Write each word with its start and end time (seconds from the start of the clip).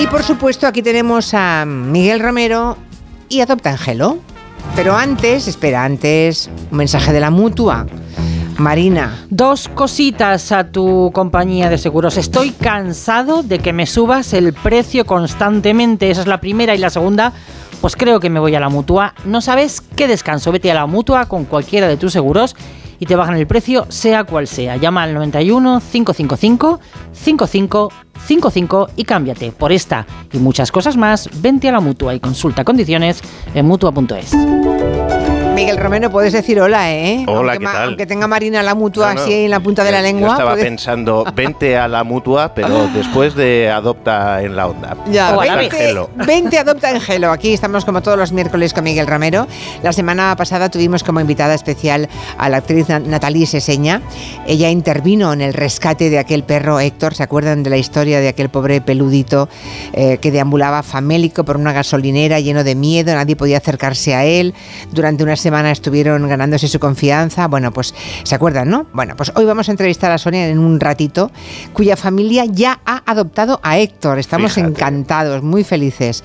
Y 0.00 0.06
por 0.06 0.22
supuesto, 0.22 0.68
aquí 0.68 0.80
tenemos 0.80 1.34
a 1.34 1.64
Miguel 1.66 2.20
Romero 2.20 2.76
y 3.28 3.40
Adopta 3.40 3.70
Angelo. 3.70 4.18
Pero 4.76 4.96
antes, 4.96 5.48
espera, 5.48 5.84
antes, 5.84 6.48
un 6.70 6.78
mensaje 6.78 7.12
de 7.12 7.18
la 7.18 7.30
mutua. 7.30 7.84
Marina. 8.58 9.26
Dos 9.28 9.68
cositas 9.68 10.52
a 10.52 10.70
tu 10.70 11.10
compañía 11.12 11.68
de 11.68 11.78
seguros. 11.78 12.16
Estoy 12.16 12.50
cansado 12.50 13.42
de 13.42 13.58
que 13.58 13.72
me 13.72 13.86
subas 13.86 14.32
el 14.34 14.52
precio 14.52 15.04
constantemente. 15.04 16.10
Esa 16.10 16.20
es 16.20 16.26
la 16.28 16.40
primera. 16.40 16.76
Y 16.76 16.78
la 16.78 16.90
segunda, 16.90 17.32
pues 17.80 17.96
creo 17.96 18.20
que 18.20 18.30
me 18.30 18.38
voy 18.38 18.54
a 18.54 18.60
la 18.60 18.68
mutua. 18.68 19.14
No 19.24 19.40
sabes 19.40 19.80
qué 19.80 20.06
descanso. 20.06 20.52
Vete 20.52 20.70
a 20.70 20.74
la 20.74 20.86
mutua 20.86 21.26
con 21.26 21.44
cualquiera 21.44 21.88
de 21.88 21.96
tus 21.96 22.12
seguros 22.12 22.54
y 22.98 23.06
te 23.06 23.16
bajan 23.16 23.36
el 23.36 23.46
precio, 23.46 23.86
sea 23.88 24.24
cual 24.24 24.46
sea. 24.46 24.76
Llama 24.76 25.02
al 25.02 25.14
91 25.14 25.80
555 25.80 26.80
5555 27.12 28.90
y 28.96 29.04
cámbiate. 29.04 29.52
Por 29.52 29.72
esta 29.72 30.06
y 30.32 30.38
muchas 30.38 30.72
cosas 30.72 30.96
más, 30.96 31.28
vente 31.40 31.68
a 31.68 31.72
la 31.72 31.80
mutua 31.80 32.14
y 32.14 32.20
consulta 32.20 32.64
condiciones 32.64 33.22
en 33.54 33.66
mutua.es. 33.66 34.32
Miguel 35.58 35.76
Romero, 35.76 36.08
puedes 36.08 36.32
decir 36.32 36.60
hola, 36.60 36.92
¿eh? 36.94 37.24
Hola, 37.26 37.52
aunque 37.54 37.58
¿qué 37.58 37.64
tal? 37.72 37.88
Aunque 37.88 38.06
tenga 38.06 38.26
Marina 38.28 38.62
la 38.62 38.76
mutua 38.76 39.08
No, 39.08 39.14
no, 39.14 39.20
así 39.22 39.32
en 39.32 39.50
la 39.50 39.58
punta 39.58 39.82
de 39.82 39.90
la 39.90 39.98
yo- 39.98 40.02
lengua. 40.04 40.28
Yo 40.28 40.32
estaba 40.34 40.50
puedes- 40.52 40.64
pensando, 40.64 41.24
vente 41.34 41.76
a 41.76 41.88
la 41.88 42.04
mutua, 42.04 42.54
pero 42.54 42.88
después 42.94 43.34
de 43.34 43.68
adopta 43.68 44.40
en 44.42 44.54
la 44.54 44.68
onda. 44.68 44.96
Ya, 45.10 45.36
O 45.36 45.40
a 45.40 45.46
la 45.46 45.52
Adopta 45.54 45.76
vez. 45.76 45.82
Angelo. 45.82 46.10
20 46.26 46.58
Adopta 46.58 46.90
Angelo. 46.90 47.32
Aquí 47.32 47.52
estamos 47.52 47.84
como 47.84 48.00
todos 48.02 48.16
los 48.16 48.30
miércoles 48.30 48.72
con 48.72 48.84
Miguel 48.84 49.08
Romero. 49.08 49.48
La 49.82 49.92
semana 49.92 50.34
pasada 50.36 50.68
tuvimos 50.70 51.02
como 51.02 51.20
invitada 51.20 51.54
especial 51.54 52.08
a 52.38 52.48
la 52.48 52.58
actriz 52.58 52.88
Na- 52.88 53.00
Natalie 53.00 53.46
Seseña. 53.46 54.00
Ella 54.46 54.70
intervino 54.70 55.32
en 55.32 55.40
el 55.40 55.54
rescate 55.54 56.08
de 56.08 56.20
aquel 56.20 56.44
perro 56.44 56.78
Héctor. 56.78 57.14
¿Se 57.16 57.24
acuerdan 57.24 57.64
de 57.64 57.70
la 57.70 57.78
historia 57.78 58.20
de 58.20 58.28
aquel 58.28 58.48
pobre 58.48 58.80
peludito 58.80 59.48
eh, 59.92 60.18
que 60.18 60.30
deambulaba 60.30 60.84
famélico 60.84 61.44
por 61.44 61.56
una 61.56 61.72
gasolinera 61.72 62.38
lleno 62.38 62.62
de 62.62 62.76
miedo? 62.76 63.12
Nadie 63.12 63.34
podía 63.34 63.58
acercarse 63.58 64.14
a 64.14 64.24
él. 64.24 64.54
Durante 64.92 65.24
una 65.24 65.34
semana 65.48 65.70
estuvieron 65.70 66.28
ganándose 66.28 66.68
su 66.68 66.78
confianza. 66.78 67.48
Bueno, 67.48 67.72
pues 67.72 67.94
se 68.22 68.34
acuerdan, 68.34 68.68
¿no? 68.68 68.84
Bueno, 68.92 69.16
pues 69.16 69.32
hoy 69.34 69.46
vamos 69.46 69.66
a 69.68 69.70
entrevistar 69.70 70.12
a 70.12 70.18
Sonia 70.18 70.46
en 70.46 70.58
un 70.58 70.78
ratito, 70.78 71.30
cuya 71.72 71.96
familia 71.96 72.44
ya 72.44 72.80
ha 72.84 73.02
adoptado 73.06 73.58
a 73.62 73.78
Héctor. 73.78 74.18
Estamos 74.18 74.52
Fíjate. 74.52 74.72
encantados, 74.72 75.42
muy 75.42 75.64
felices. 75.64 76.22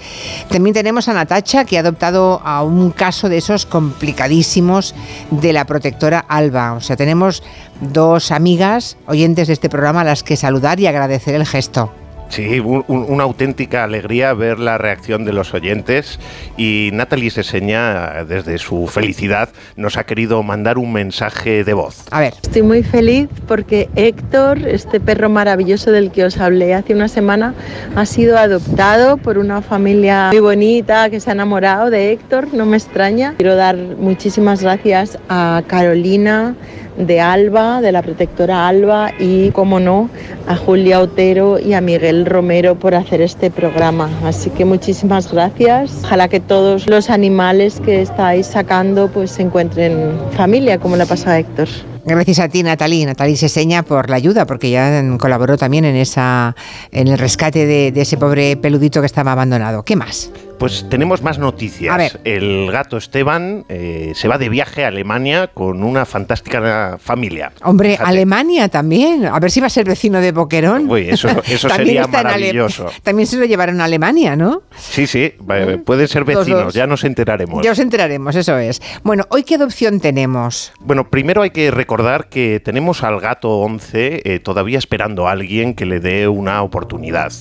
También 0.49 0.73
tenemos 0.73 1.07
a 1.07 1.13
Natacha, 1.13 1.63
que 1.63 1.77
ha 1.77 1.79
adoptado 1.79 2.41
a 2.43 2.63
un 2.63 2.91
caso 2.91 3.29
de 3.29 3.37
esos 3.37 3.65
complicadísimos 3.65 4.93
de 5.31 5.53
la 5.53 5.63
protectora 5.63 6.19
Alba. 6.19 6.73
O 6.73 6.81
sea, 6.81 6.97
tenemos 6.97 7.43
dos 7.79 8.29
amigas, 8.31 8.97
oyentes 9.07 9.47
de 9.47 9.53
este 9.53 9.69
programa, 9.69 10.01
a 10.01 10.03
las 10.03 10.23
que 10.23 10.35
saludar 10.35 10.81
y 10.81 10.87
agradecer 10.87 11.33
el 11.35 11.45
gesto. 11.45 11.93
Sí, 12.33 12.59
un- 12.59 12.83
un- 12.87 13.05
una 13.09 13.25
auténtica 13.25 13.83
alegría 13.83 14.33
ver 14.33 14.57
la 14.57 14.79
reacción 14.79 15.23
de 15.23 15.33
los 15.33 15.53
oyentes 15.53 16.17
y 16.57 16.89
Natalie 16.91 17.29
Seseña, 17.29 18.23
desde 18.27 18.57
su 18.57 18.87
felicidad, 18.87 19.49
nos 19.75 19.97
ha 19.97 20.03
querido 20.05 20.41
mandar 20.41 20.79
un 20.79 20.91
mensaje 20.91 21.63
de 21.63 21.73
voz. 21.73 22.05
A 22.09 22.19
ver, 22.21 22.33
Estoy 22.41 22.63
muy 22.63 22.81
feliz 22.81 23.29
porque 23.47 23.87
Héctor, 23.95 24.67
este 24.67 24.99
perro 24.99 25.29
maravilloso 25.29 25.91
del 25.91 26.09
que 26.09 26.25
os 26.25 26.39
hablé 26.39 26.73
hace 26.73 26.95
una 26.95 27.07
semana, 27.07 27.53
ha 27.95 28.05
sido 28.07 28.35
adoptado 28.39 29.17
por 29.17 29.37
una 29.37 29.61
familia 29.61 30.29
muy 30.31 30.39
bonita 30.39 31.11
que 31.11 31.19
se 31.19 31.29
ha 31.29 31.33
enamorado 31.33 31.91
de 31.91 32.13
Héctor, 32.13 32.47
no 32.51 32.65
me 32.65 32.77
extraña. 32.77 33.35
Quiero 33.37 33.55
dar 33.55 33.75
muchísimas 33.77 34.63
gracias 34.63 35.19
a 35.29 35.61
Carolina 35.67 36.55
de 36.97 37.19
Alba, 37.19 37.81
de 37.81 37.91
la 37.91 38.03
protectora 38.03 38.67
Alba 38.67 39.09
y, 39.19 39.49
como 39.49 39.79
no, 39.79 40.11
a 40.47 40.55
Julia 40.55 40.99
Otero 40.99 41.57
y 41.57 41.73
a 41.73 41.81
Miguel 41.81 42.22
Romero 42.25 42.75
por 42.75 42.95
hacer 42.95 43.21
este 43.21 43.51
programa. 43.51 44.09
Así 44.23 44.49
que 44.49 44.65
muchísimas 44.65 45.31
gracias. 45.31 46.01
Ojalá 46.03 46.27
que 46.27 46.39
todos 46.39 46.87
los 46.87 47.09
animales 47.09 47.79
que 47.79 48.01
estáis 48.01 48.47
sacando 48.47 49.07
pues 49.07 49.31
se 49.31 49.43
encuentren 49.43 50.17
familia, 50.35 50.79
como 50.79 50.95
le 50.95 51.03
ha 51.03 51.05
pasado 51.05 51.31
a 51.31 51.39
Héctor. 51.39 51.67
gracias 52.05 52.39
a 52.39 52.49
ti, 52.49 52.63
Natalie. 52.63 53.05
Natalie 53.05 53.37
Seseña 53.37 53.83
por 53.83 54.09
la 54.09 54.15
ayuda, 54.15 54.45
porque 54.45 54.69
ya 54.69 55.03
colaboró 55.17 55.57
también 55.57 55.85
en, 55.85 55.95
esa, 55.95 56.55
en 56.91 57.07
el 57.07 57.17
rescate 57.17 57.65
de 57.65 58.01
ese 58.01 58.17
pobre 58.17 58.57
peludito 58.57 59.01
que 59.01 59.07
estaba 59.07 59.31
abandonado. 59.31 59.83
¿Qué 59.83 59.95
más? 59.95 60.31
Pues 60.63 60.85
tenemos 60.87 61.21
más 61.21 61.39
noticias. 61.39 61.93
A 61.93 61.97
ver. 61.97 62.21
El 62.23 62.71
gato 62.71 62.95
Esteban 62.95 63.65
eh, 63.67 64.13
se 64.15 64.29
va 64.29 64.37
de 64.37 64.47
viaje 64.47 64.85
a 64.85 64.87
Alemania 64.87 65.47
con 65.53 65.83
una 65.83 66.05
fantástica 66.05 66.97
familia. 67.03 67.51
Hombre, 67.63 67.89
Fíjate. 67.97 68.09
Alemania 68.09 68.69
también. 68.69 69.25
A 69.25 69.37
ver 69.41 69.51
si 69.51 69.59
va 69.59 69.67
a 69.67 69.69
ser 69.69 69.85
vecino 69.85 70.21
de 70.21 70.31
Boquerón. 70.31 70.89
Uy, 70.89 71.09
eso- 71.09 71.27
sería 71.57 72.07
maravilloso. 72.07 72.89
También 73.03 73.27
se 73.27 73.35
lo 73.35 73.43
llevaron 73.43 73.81
a 73.81 73.83
Alemania, 73.83 74.37
¿no? 74.37 74.61
Sí, 74.77 75.05
sí, 75.05 75.33
va- 75.41 75.75
pueden 75.83 76.07
ser 76.07 76.23
vecinos, 76.23 76.73
ya 76.73 76.87
nos 76.87 77.03
enteraremos. 77.03 77.61
Ya 77.61 77.73
os 77.73 77.79
enteraremos, 77.79 78.33
eso 78.33 78.57
es. 78.57 78.81
Bueno, 79.03 79.25
¿hoy 79.31 79.43
qué 79.43 79.55
adopción 79.55 79.99
tenemos? 79.99 80.71
Bueno, 80.79 81.09
primero 81.09 81.41
hay 81.41 81.49
que 81.49 81.71
recordar 81.71 82.29
que 82.29 82.61
tenemos 82.63 83.03
al 83.03 83.19
gato 83.19 83.49
11 83.59 84.21
eh, 84.23 84.39
todavía 84.39 84.77
esperando 84.77 85.27
a 85.27 85.31
alguien 85.31 85.73
que 85.73 85.85
le 85.85 85.99
dé 85.99 86.29
una 86.29 86.61
oportunidad. 86.63 87.33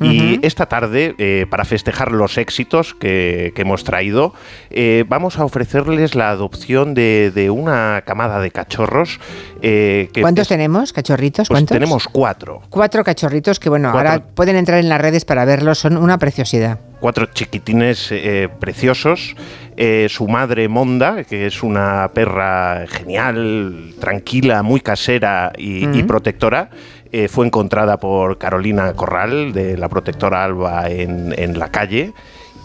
Y 0.00 0.38
esta 0.44 0.64
tarde, 0.64 1.14
eh, 1.18 1.44
para 1.50 1.66
festejar 1.66 2.12
los 2.12 2.38
éxitos 2.38 2.61
que, 2.98 3.52
que 3.54 3.62
hemos 3.62 3.84
traído, 3.84 4.34
eh, 4.70 5.04
vamos 5.08 5.38
a 5.38 5.44
ofrecerles 5.44 6.14
la 6.14 6.30
adopción 6.30 6.94
de, 6.94 7.30
de 7.34 7.50
una 7.50 8.02
camada 8.06 8.40
de 8.40 8.50
cachorros. 8.50 9.18
eh, 9.62 10.08
que 10.12 10.20
¿Cuántos 10.22 10.42
es- 10.42 10.48
tenemos, 10.48 10.92
cachorritos? 10.92 11.48
Pues 11.48 11.58
¿Cuántos? 11.60 11.74
tenemos 11.74 12.08
cuatro. 12.08 12.62
Cuatro 12.70 13.04
cachorritos 13.04 13.58
que, 13.60 13.68
bueno, 13.68 13.90
Cuatro. 13.92 14.10
ahora 14.10 14.24
pueden 14.34 14.56
entrar 14.56 14.78
en 14.78 14.88
las 14.88 15.00
redes 15.00 15.24
para 15.24 15.44
verlos, 15.44 15.78
son 15.78 15.96
una 15.96 16.18
preciosidad. 16.18 16.78
cuatro 17.00 17.26
chiquitines 17.26 18.08
eh, 18.12 18.48
preciosos. 18.60 19.34
Eh, 19.76 20.06
su 20.10 20.28
madre 20.28 20.68
Monda, 20.68 21.24
que 21.24 21.46
es 21.46 21.62
una 21.62 22.10
perra 22.14 22.84
genial, 22.88 23.94
tranquila, 23.98 24.62
muy 24.62 24.80
casera 24.80 25.50
y, 25.56 26.02
protectora, 26.04 26.68
eh, 27.10 27.26
fue 27.28 27.46
encontrada 27.46 27.96
por 27.98 28.36
Carolina 28.38 28.92
Corral, 28.94 29.52
de 29.52 29.76
la 29.78 29.88
protectora 29.88 30.44
Alba, 30.44 30.88
en, 30.90 31.34
en 31.38 31.58
la 31.58 31.68
calle. 31.70 32.12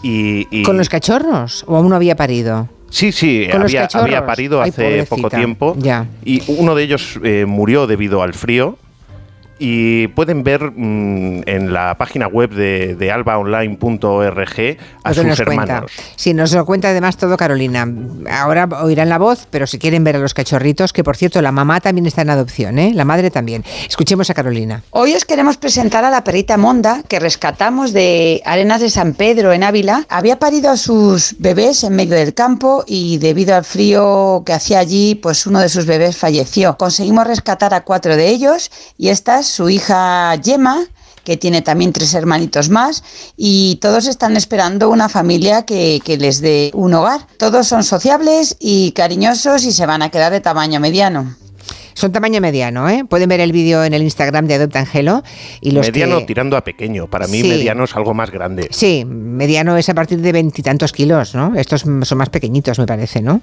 Y, 0.02 0.46
y- 0.50 0.62
¿Con 0.62 0.76
los 0.76 0.88
cachorros? 0.88 1.64
¿O 1.66 1.76
aún 1.76 1.88
no 1.88 1.96
había 1.96 2.14
parido? 2.16 2.68
Sí, 2.90 3.12
sí, 3.12 3.46
había, 3.52 3.86
había 3.92 4.24
parido 4.24 4.62
Ay, 4.62 4.70
hace 4.70 4.82
pobrecita. 4.82 5.16
poco 5.16 5.30
tiempo. 5.30 5.76
Ya. 5.78 6.06
Y 6.24 6.42
uno 6.46 6.74
de 6.74 6.82
ellos 6.84 7.18
eh, 7.22 7.44
murió 7.46 7.86
debido 7.86 8.22
al 8.22 8.32
frío. 8.32 8.78
Y 9.58 10.08
pueden 10.08 10.44
ver 10.44 10.72
mm, 10.74 11.42
en 11.46 11.72
la 11.72 11.96
página 11.98 12.28
web 12.28 12.50
de, 12.50 12.94
de 12.94 13.10
albaonline.org 13.12 14.76
a 15.04 15.14
sus 15.14 15.24
nos 15.24 15.40
cuenta. 15.40 15.62
hermanos. 15.62 15.92
Sí, 16.16 16.34
nos 16.34 16.52
lo 16.52 16.64
cuenta 16.64 16.90
además 16.90 17.16
todo 17.16 17.36
Carolina. 17.36 17.86
Ahora 18.30 18.68
oirán 18.82 19.08
la 19.08 19.18
voz, 19.18 19.46
pero 19.50 19.66
si 19.66 19.78
quieren 19.78 20.04
ver 20.04 20.16
a 20.16 20.18
los 20.18 20.34
cachorritos, 20.34 20.92
que 20.92 21.02
por 21.02 21.16
cierto, 21.16 21.42
la 21.42 21.52
mamá 21.52 21.80
también 21.80 22.06
está 22.06 22.22
en 22.22 22.30
adopción, 22.30 22.78
¿eh? 22.78 22.92
La 22.94 23.04
madre 23.04 23.30
también. 23.30 23.64
Escuchemos 23.88 24.30
a 24.30 24.34
Carolina. 24.34 24.82
Hoy 24.90 25.14
os 25.14 25.24
queremos 25.24 25.56
presentar 25.56 26.04
a 26.04 26.10
la 26.10 26.24
perrita 26.24 26.56
Monda 26.56 27.02
que 27.08 27.18
rescatamos 27.18 27.92
de 27.92 28.42
Arenas 28.44 28.80
de 28.80 28.90
San 28.90 29.14
Pedro 29.14 29.52
en 29.52 29.64
Ávila. 29.64 30.06
Había 30.08 30.38
parido 30.38 30.70
a 30.70 30.76
sus 30.76 31.36
bebés 31.38 31.84
en 31.84 31.96
medio 31.96 32.14
del 32.14 32.34
campo 32.34 32.84
y 32.86 33.18
debido 33.18 33.54
al 33.56 33.64
frío 33.64 34.42
que 34.46 34.52
hacía 34.52 34.78
allí, 34.78 35.14
pues 35.16 35.46
uno 35.46 35.60
de 35.60 35.68
sus 35.68 35.86
bebés 35.86 36.16
falleció. 36.16 36.76
Conseguimos 36.76 37.26
rescatar 37.26 37.74
a 37.74 37.82
cuatro 37.82 38.16
de 38.16 38.28
ellos 38.28 38.70
y 38.96 39.08
esta 39.08 39.40
es 39.40 39.47
su 39.48 39.68
hija 39.68 40.34
Yema 40.36 40.86
que 41.24 41.36
tiene 41.36 41.60
también 41.60 41.92
tres 41.92 42.14
hermanitos 42.14 42.70
más 42.70 43.04
y 43.36 43.76
todos 43.82 44.06
están 44.06 44.34
esperando 44.36 44.88
una 44.88 45.10
familia 45.10 45.66
que, 45.66 46.00
que 46.02 46.16
les 46.16 46.40
dé 46.40 46.70
un 46.72 46.94
hogar. 46.94 47.26
Todos 47.36 47.66
son 47.66 47.84
sociables 47.84 48.56
y 48.58 48.92
cariñosos 48.92 49.64
y 49.64 49.72
se 49.72 49.84
van 49.84 50.00
a 50.00 50.08
quedar 50.10 50.32
de 50.32 50.40
tamaño 50.40 50.80
mediano. 50.80 51.36
Son 51.98 52.12
tamaño 52.12 52.40
mediano, 52.40 52.88
¿eh? 52.88 53.04
Pueden 53.08 53.28
ver 53.28 53.40
el 53.40 53.50
vídeo 53.50 53.82
en 53.82 53.92
el 53.92 54.02
Instagram 54.02 54.46
de 54.46 54.54
Adopta 54.54 54.78
Angelo 54.78 55.24
y 55.60 55.72
los 55.72 55.84
mediano 55.84 56.20
que... 56.20 56.26
tirando 56.26 56.56
a 56.56 56.62
pequeño. 56.62 57.08
Para 57.08 57.26
mí, 57.26 57.42
Sí. 57.42 57.48
mediano 57.48 57.82
es 57.82 57.96
algo 57.96 58.14
más 58.14 58.30
grande. 58.30 58.68
Sí, 58.70 59.04
mediano 59.04 59.76
es 59.76 59.88
a 59.88 59.94
partir 59.94 60.20
de 60.20 60.30
veintitantos 60.30 60.92
kilos, 60.92 61.34
¿no? 61.34 61.56
Estos 61.56 61.80
son 61.80 62.18
más 62.18 62.28
pequeñitos, 62.30 62.78
me 62.78 62.86
parece, 62.86 63.20
¿no? 63.20 63.40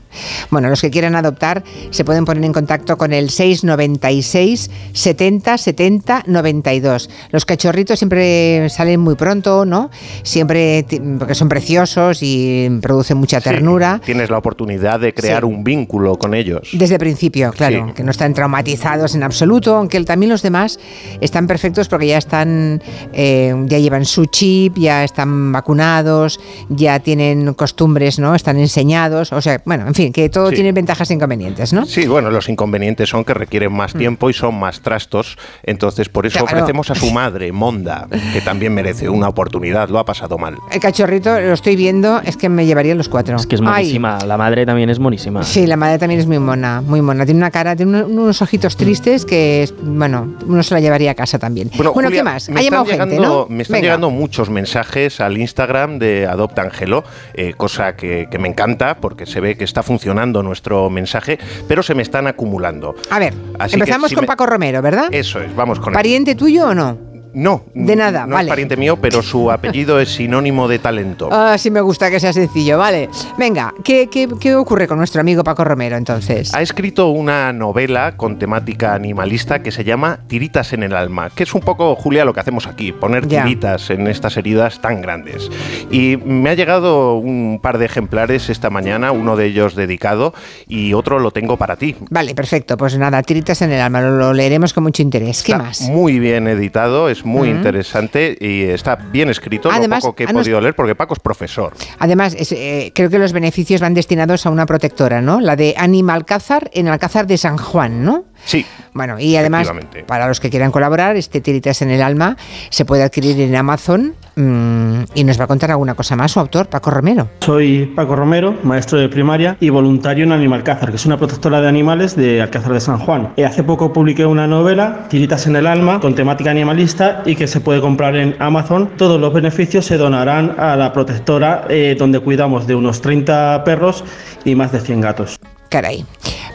Bueno, 0.52 0.70
los 0.70 0.80
que 0.82 0.90
quieran 0.90 1.18
adoptar 1.18 1.66
se 1.90 2.06
pueden 2.06 2.24
poner 2.24 2.46
en 2.46 2.54
contacto 2.54 2.98
con 2.98 3.12
el 3.12 3.30
696 3.30 4.72
70 4.94 5.58
70 5.58 6.24
92. 6.26 7.10
Los 7.32 7.44
cachorritos 7.46 8.00
siempre 8.00 8.70
salen 8.70 9.02
muy 9.02 9.16
pronto, 9.16 9.66
¿no? 9.66 9.90
Siempre, 10.24 10.86
porque 11.20 11.36
son 11.36 11.50
preciosos 11.50 12.20
y 12.22 12.70
producen 12.82 13.18
mucha 13.18 13.40
Sí, 13.42 13.50
ternura. 13.50 14.00
tienes 14.06 14.30
la 14.30 14.38
oportunidad 14.38 15.02
de 15.02 15.14
crear 15.14 15.42
Sí. 15.44 15.46
un 15.50 15.64
vínculo 15.66 16.16
con 16.18 16.34
ellos. 16.34 16.70
Desde 16.72 16.96
el 16.96 17.00
principio, 17.00 17.52
claro, 17.52 17.94
que 17.94 18.02
no 18.04 18.12
están 18.12 18.34
traumatizados 18.46 19.16
en 19.16 19.24
absoluto, 19.24 19.76
aunque 19.76 20.00
también 20.04 20.30
los 20.30 20.44
demás 20.44 20.80
están 21.20 21.48
perfectos 21.48 21.88
porque 21.88 22.06
ya 22.06 22.20
están, 22.20 22.80
eh, 23.12 23.56
ya 23.66 23.80
llevan 23.80 24.06
su 24.06 24.28
chip, 24.28 24.78
ya 24.78 25.04
están 25.04 25.52
vacunados, 25.52 26.40
ya 26.70 27.00
tienen 27.00 27.56
costumbres, 27.56 28.20
¿no? 28.20 28.36
Están 28.36 28.60
enseñados, 28.60 29.34
o 29.34 29.42
sea, 29.42 29.64
bueno, 29.66 29.88
en 29.88 29.96
fin, 29.96 30.14
que 30.14 30.30
todo 30.30 30.52
tiene 30.52 30.72
ventajas 30.74 31.10
e 31.10 31.16
inconvenientes, 31.16 31.74
¿no? 31.74 31.88
Sí, 31.88 32.06
bueno, 32.06 32.30
los 32.30 32.48
inconvenientes 32.48 33.10
son 33.10 33.26
que 33.26 33.34
requieren 33.34 33.74
más 33.74 33.96
mm. 33.96 33.98
tiempo 33.98 34.30
y 34.30 34.34
son 34.34 34.54
más 34.60 34.82
trastos, 34.82 35.38
entonces 35.64 36.08
por 36.08 36.28
eso 36.28 36.44
ofrecemos 36.44 36.92
a 36.92 36.96
su 36.96 37.10
madre, 37.10 37.52
Monda, 37.52 38.08
que 38.32 38.42
también 38.42 38.76
merece 38.76 39.10
una 39.10 39.28
oportunidad, 39.28 39.90
lo 39.90 39.98
ha 39.98 40.06
pasado 40.06 40.38
mal. 40.38 40.58
El 40.72 40.80
cachorrito, 40.80 41.40
lo 41.40 41.54
estoy 41.54 41.76
viendo, 41.76 42.22
es 42.22 42.38
que 42.38 42.48
me 42.48 42.68
llevaría 42.68 42.94
los 42.94 43.10
cuatro. 43.10 43.38
Es 43.38 43.48
que 43.48 43.56
es 43.56 43.62
monísima, 43.62 44.20
la 44.20 44.38
madre 44.38 44.68
también 44.68 44.92
es 44.92 45.00
monísima. 45.00 45.42
Sí, 45.42 45.66
la 45.66 45.78
madre 45.78 45.98
también 45.98 46.20
es 46.20 46.28
muy 46.28 46.38
mona, 46.38 46.82
muy 46.82 47.02
mona. 47.02 47.26
Tiene 47.26 47.40
una 47.40 47.50
cara, 47.50 47.76
tiene 47.76 48.04
unos 48.04 48.35
ojitos 48.42 48.78
tristes 48.78 49.26
que, 49.26 49.70
bueno, 49.82 50.36
uno 50.46 50.64
se 50.64 50.74
la 50.74 50.80
llevaría 50.80 51.12
a 51.12 51.16
casa 51.16 51.40
también. 51.40 51.72
Bueno, 51.76 52.10
¿qué 52.10 52.24
más? 52.24 52.50
Me 52.50 52.62
están, 52.62 52.86
llegando, 52.86 53.48
me 53.50 53.64
están 53.64 53.82
llegando 53.82 54.10
muchos 54.10 54.50
mensajes 54.50 55.20
al 55.20 55.38
Instagram 55.38 56.00
de 56.00 56.28
Adopta 56.28 56.62
Angelo, 56.62 57.04
eh, 57.34 57.54
cosa 57.56 57.96
que, 57.96 58.28
me 58.40 58.50
encanta 58.50 58.98
porque 58.98 59.26
se 59.26 59.40
ve 59.40 59.56
que 59.56 59.64
está 59.64 59.82
funcionando 59.82 60.44
nuestro 60.44 60.90
mensaje, 60.90 61.40
pero 61.68 61.82
se 61.84 61.96
me 61.96 62.02
están 62.02 62.28
acumulando. 62.28 62.96
A 63.10 63.20
ver, 63.20 63.34
empezamos 63.72 64.14
con 64.14 64.26
Paco 64.26 64.46
Romero, 64.46 64.82
¿verdad? 64.82 65.08
Eso 65.12 65.40
es, 65.40 65.56
vamos 65.56 65.80
con 65.80 65.94
¿Pariente 65.94 66.36
tuyo 66.36 66.68
o 66.68 66.74
no? 66.74 67.15
No, 67.36 67.64
de 67.74 67.98
nada, 67.98 68.26
no 68.26 68.40
es 68.40 68.48
pariente 68.48 68.78
mío, 68.78 68.96
pero 68.96 69.22
su 69.22 69.52
apellido 69.52 70.00
es 70.00 70.08
sinónimo 70.08 70.70
de 70.70 70.80
talento. 70.80 71.28
Ah, 71.30 71.58
sí 71.58 71.70
me 71.70 71.82
gusta 71.82 72.10
que 72.10 72.18
sea 72.18 72.32
sencillo, 72.32 72.78
vale. 72.78 73.10
Venga, 73.38 73.74
¿qué, 73.84 74.08
qué, 74.10 74.56
ocurre 74.56 74.88
con 74.88 74.98
nuestro 74.98 75.20
amigo 75.20 75.44
Paco 75.44 75.66
Romero 75.66 75.98
entonces? 75.98 76.54
Ha 76.56 76.62
escrito 76.62 77.10
una 77.10 77.52
novela 77.52 78.16
con 78.16 78.40
temática 78.40 78.94
animalista 78.94 79.62
que 79.62 79.72
se 79.72 79.84
llama 79.84 80.20
Tiritas 80.28 80.72
en 80.72 80.84
el 80.84 80.96
alma, 80.96 81.30
que 81.30 81.44
es 81.44 81.54
un 81.54 81.60
poco, 81.60 81.94
Julia, 81.96 82.24
lo 82.24 82.34
que 82.34 82.40
hacemos 82.40 82.68
aquí, 82.68 82.94
poner 82.94 83.28
tiritas 83.28 83.90
en 83.90 84.08
estas 84.08 84.38
heridas 84.38 84.80
tan 84.80 85.02
grandes. 85.02 85.52
Y 85.92 86.16
me 86.16 86.52
ha 86.52 86.54
llegado 86.54 87.18
un 87.18 87.60
par 87.62 87.80
de 87.80 87.86
ejemplares 87.86 88.50
esta 88.50 88.70
mañana, 88.70 89.12
uno 89.12 89.36
de 89.36 89.48
ellos 89.48 89.76
dedicado 89.76 90.34
y 90.70 90.94
otro 90.94 91.20
lo 91.20 91.32
tengo 91.32 91.58
para 91.58 91.76
ti. 91.76 91.98
Vale, 92.10 92.34
perfecto. 92.34 92.78
Pues 92.78 92.98
nada, 92.98 93.22
Tiritas 93.24 93.62
en 93.62 93.74
el 93.74 93.82
alma, 93.82 94.00
lo, 94.00 94.32
leeremos 94.32 94.74
con 94.74 94.84
mucho 94.84 95.02
interés. 95.02 95.44
¿Qué 95.44 95.54
más? 95.54 95.82
Muy 95.82 96.18
bien 96.20 96.48
editado, 96.48 97.10
es 97.10 97.25
muy 97.26 97.50
interesante 97.50 98.38
y 98.40 98.64
está 98.64 98.96
bien 98.96 99.30
escrito 99.30 99.70
Además, 99.72 100.04
lo 100.04 100.10
poco 100.10 100.16
que 100.16 100.24
he 100.26 100.28
podido 100.28 100.62
leer, 100.62 100.76
porque 100.76 100.96
Paco 100.96 101.14
es 101.14 101.20
profesor. 101.20 101.74
Además, 102.00 102.36
eh, 102.52 102.92
creo 102.94 103.10
que 103.10 103.20
los 103.20 103.34
beneficios 103.34 103.82
van 103.82 103.94
destinados 103.94 104.46
a 104.46 104.50
una 104.50 104.66
protectora, 104.66 105.22
¿no? 105.22 105.42
La 105.42 105.56
de 105.56 105.76
Animalcázar 105.78 106.70
en 106.74 106.88
Alcázar 106.88 107.28
de 107.28 107.38
San 107.38 107.58
Juan, 107.58 108.04
¿no? 108.04 108.26
Sí. 108.46 108.66
Bueno, 108.94 109.20
y 109.20 109.36
además, 109.36 109.70
para 110.08 110.28
los 110.28 110.40
que 110.40 110.50
quieran 110.50 110.72
colaborar, 110.72 111.16
este 111.16 111.42
Tiritas 111.42 111.82
en 111.82 111.90
el 111.90 112.02
Alma 112.02 112.38
se 112.70 112.86
puede 112.86 113.04
adquirir 113.04 113.40
en 113.42 113.56
Amazon 113.56 114.14
mm, 114.36 115.04
y 115.16 115.24
nos 115.24 115.40
va 115.40 115.46
a 115.46 115.48
contar 115.48 115.72
alguna 115.72 115.96
cosa 115.96 116.16
más 116.16 116.32
su 116.32 116.40
autor, 116.40 116.68
Paco 116.68 116.92
Romero. 116.92 117.30
Soy 117.42 117.92
Paco 117.96 118.16
Romero, 118.16 118.58
maestro 118.64 119.00
de 119.00 119.10
primaria 119.10 119.58
y 119.60 119.70
voluntario 119.70 120.24
en 120.24 120.32
Animalcázar, 120.32 120.90
que 120.92 120.96
es 120.96 121.06
una 121.06 121.18
protectora 121.18 121.62
de 121.62 121.68
animales 121.68 122.16
de 122.16 122.42
Alcázar 122.42 122.74
de 122.74 122.80
San 122.80 123.00
Juan. 123.00 123.34
Eh, 123.36 123.46
hace 123.46 123.64
poco 123.64 123.92
publiqué 123.92 124.26
una 124.26 124.48
novela, 124.48 125.08
Tiritas 125.10 125.48
en 125.48 125.56
el 125.56 125.68
Alma, 125.68 126.00
con 126.00 126.16
temática 126.16 126.52
animalista 126.52 127.15
y 127.26 127.36
que 127.36 127.48
se 127.48 127.60
puede 127.60 127.82
comprar 127.82 128.16
en 128.16 128.36
Amazon. 128.40 128.90
Todos 128.98 129.20
los 129.20 129.34
beneficios 129.34 129.86
se 129.86 129.98
donarán 129.98 130.56
a 130.58 130.76
la 130.76 130.94
protectora 130.94 131.66
eh, 131.70 131.96
donde 131.98 132.20
cuidamos 132.20 132.68
de 132.68 132.76
unos 132.76 133.02
30 133.02 133.64
perros 133.64 134.04
y 134.44 134.56
más 134.56 134.72
de 134.72 134.80
100 134.80 135.02
gatos. 135.02 135.40
Caray. 135.70 136.06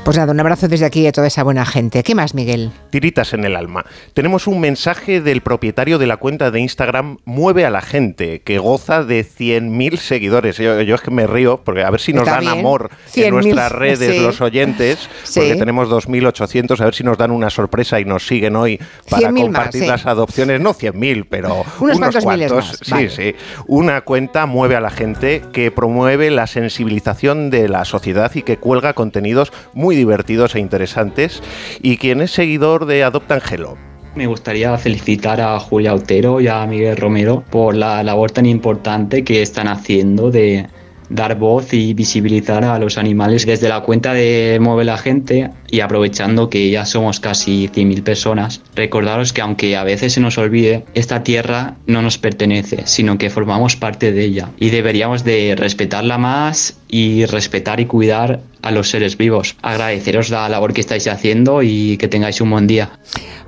Pues 0.04 0.16
nada, 0.16 0.32
un 0.32 0.40
abrazo 0.40 0.66
desde 0.66 0.86
aquí 0.86 1.06
a 1.06 1.12
toda 1.12 1.26
esa 1.26 1.42
buena 1.42 1.66
gente. 1.66 2.02
¿Qué 2.02 2.14
más, 2.14 2.34
Miguel? 2.34 2.70
Tiritas 2.88 3.34
en 3.34 3.44
el 3.44 3.54
alma. 3.54 3.84
Tenemos 4.14 4.46
un 4.46 4.58
mensaje 4.58 5.20
del 5.20 5.42
propietario 5.42 5.98
de 5.98 6.06
la 6.06 6.16
cuenta 6.16 6.50
de 6.50 6.58
Instagram 6.58 7.18
Mueve 7.26 7.66
a 7.66 7.70
la 7.70 7.82
gente, 7.82 8.40
que 8.40 8.58
goza 8.58 9.04
de 9.04 9.26
100.000 9.26 9.98
seguidores. 9.98 10.56
Yo, 10.56 10.80
es 10.80 11.00
que 11.02 11.10
me 11.10 11.26
río, 11.26 11.60
porque 11.62 11.84
a 11.84 11.90
ver 11.90 12.00
si 12.00 12.14
nos 12.14 12.24
dan 12.24 12.48
amor 12.48 12.90
en 13.14 13.34
nuestras 13.34 13.72
redes 13.72 14.22
los 14.22 14.40
oyentes, 14.40 15.08
porque 15.34 15.56
tenemos 15.56 15.90
2.800, 15.90 16.80
a 16.80 16.84
ver 16.86 16.94
si 16.94 17.04
nos 17.04 17.18
dan 17.18 17.30
una 17.30 17.50
sorpresa 17.50 18.00
y 18.00 18.06
nos 18.06 18.26
siguen 18.26 18.56
hoy 18.56 18.80
para 19.08 19.30
compartir 19.30 19.86
las 19.86 20.06
adopciones. 20.06 20.62
No 20.62 20.72
100.000, 20.72 21.26
pero 21.28 21.62
unos, 21.78 22.16
cuantos. 22.22 22.80
Sí, 22.82 23.10
sí. 23.10 23.34
Una 23.66 24.00
cuenta 24.00 24.46
Mueve 24.46 24.76
a 24.76 24.80
la 24.80 24.90
gente 24.90 25.42
que 25.52 25.70
promueve 25.70 26.30
la 26.30 26.46
sensibilización 26.46 27.50
de 27.50 27.68
la 27.68 27.84
sociedad 27.84 28.32
y 28.34 28.42
que 28.42 28.56
cuelga 28.56 28.94
contenidos 28.94 29.52
muy 29.74 29.89
divertidos 29.96 30.54
e 30.54 30.60
interesantes. 30.60 31.42
Y 31.82 31.96
quien 31.96 32.20
es 32.20 32.30
seguidor 32.30 32.86
de 32.86 33.04
Adopta 33.04 33.34
Angelo. 33.34 33.76
Me 34.14 34.26
gustaría 34.26 34.76
felicitar 34.76 35.40
a 35.40 35.58
Julia 35.60 35.94
Otero 35.94 36.40
y 36.40 36.48
a 36.48 36.66
Miguel 36.66 36.96
Romero 36.96 37.44
por 37.48 37.76
la 37.76 38.02
labor 38.02 38.32
tan 38.32 38.46
importante 38.46 39.22
que 39.22 39.40
están 39.40 39.68
haciendo 39.68 40.30
de 40.32 40.66
dar 41.10 41.36
voz 41.36 41.74
y 41.74 41.92
visibilizar 41.92 42.64
a 42.64 42.78
los 42.78 42.96
animales 42.96 43.44
desde 43.44 43.68
la 43.68 43.80
cuenta 43.80 44.14
de 44.14 44.58
Mueve 44.60 44.84
la 44.84 44.96
Gente 44.96 45.50
y 45.68 45.80
aprovechando 45.80 46.48
que 46.48 46.70
ya 46.70 46.86
somos 46.86 47.20
casi 47.20 47.68
100.000 47.68 48.02
personas, 48.02 48.62
recordaros 48.74 49.32
que 49.32 49.42
aunque 49.42 49.76
a 49.76 49.84
veces 49.84 50.14
se 50.14 50.20
nos 50.20 50.38
olvide, 50.38 50.84
esta 50.94 51.22
tierra 51.22 51.74
no 51.86 52.00
nos 52.00 52.16
pertenece, 52.16 52.82
sino 52.86 53.18
que 53.18 53.28
formamos 53.28 53.76
parte 53.76 54.12
de 54.12 54.24
ella. 54.24 54.50
Y 54.58 54.70
deberíamos 54.70 55.24
de 55.24 55.54
respetarla 55.56 56.16
más 56.16 56.78
y 56.88 57.26
respetar 57.26 57.80
y 57.80 57.86
cuidar 57.86 58.40
a 58.62 58.70
los 58.70 58.90
seres 58.90 59.16
vivos. 59.16 59.56
Agradeceros 59.62 60.30
la 60.30 60.48
labor 60.48 60.72
que 60.72 60.80
estáis 60.80 61.06
haciendo 61.08 61.62
y 61.62 61.96
que 61.96 62.08
tengáis 62.08 62.40
un 62.40 62.50
buen 62.50 62.66
día. 62.66 62.98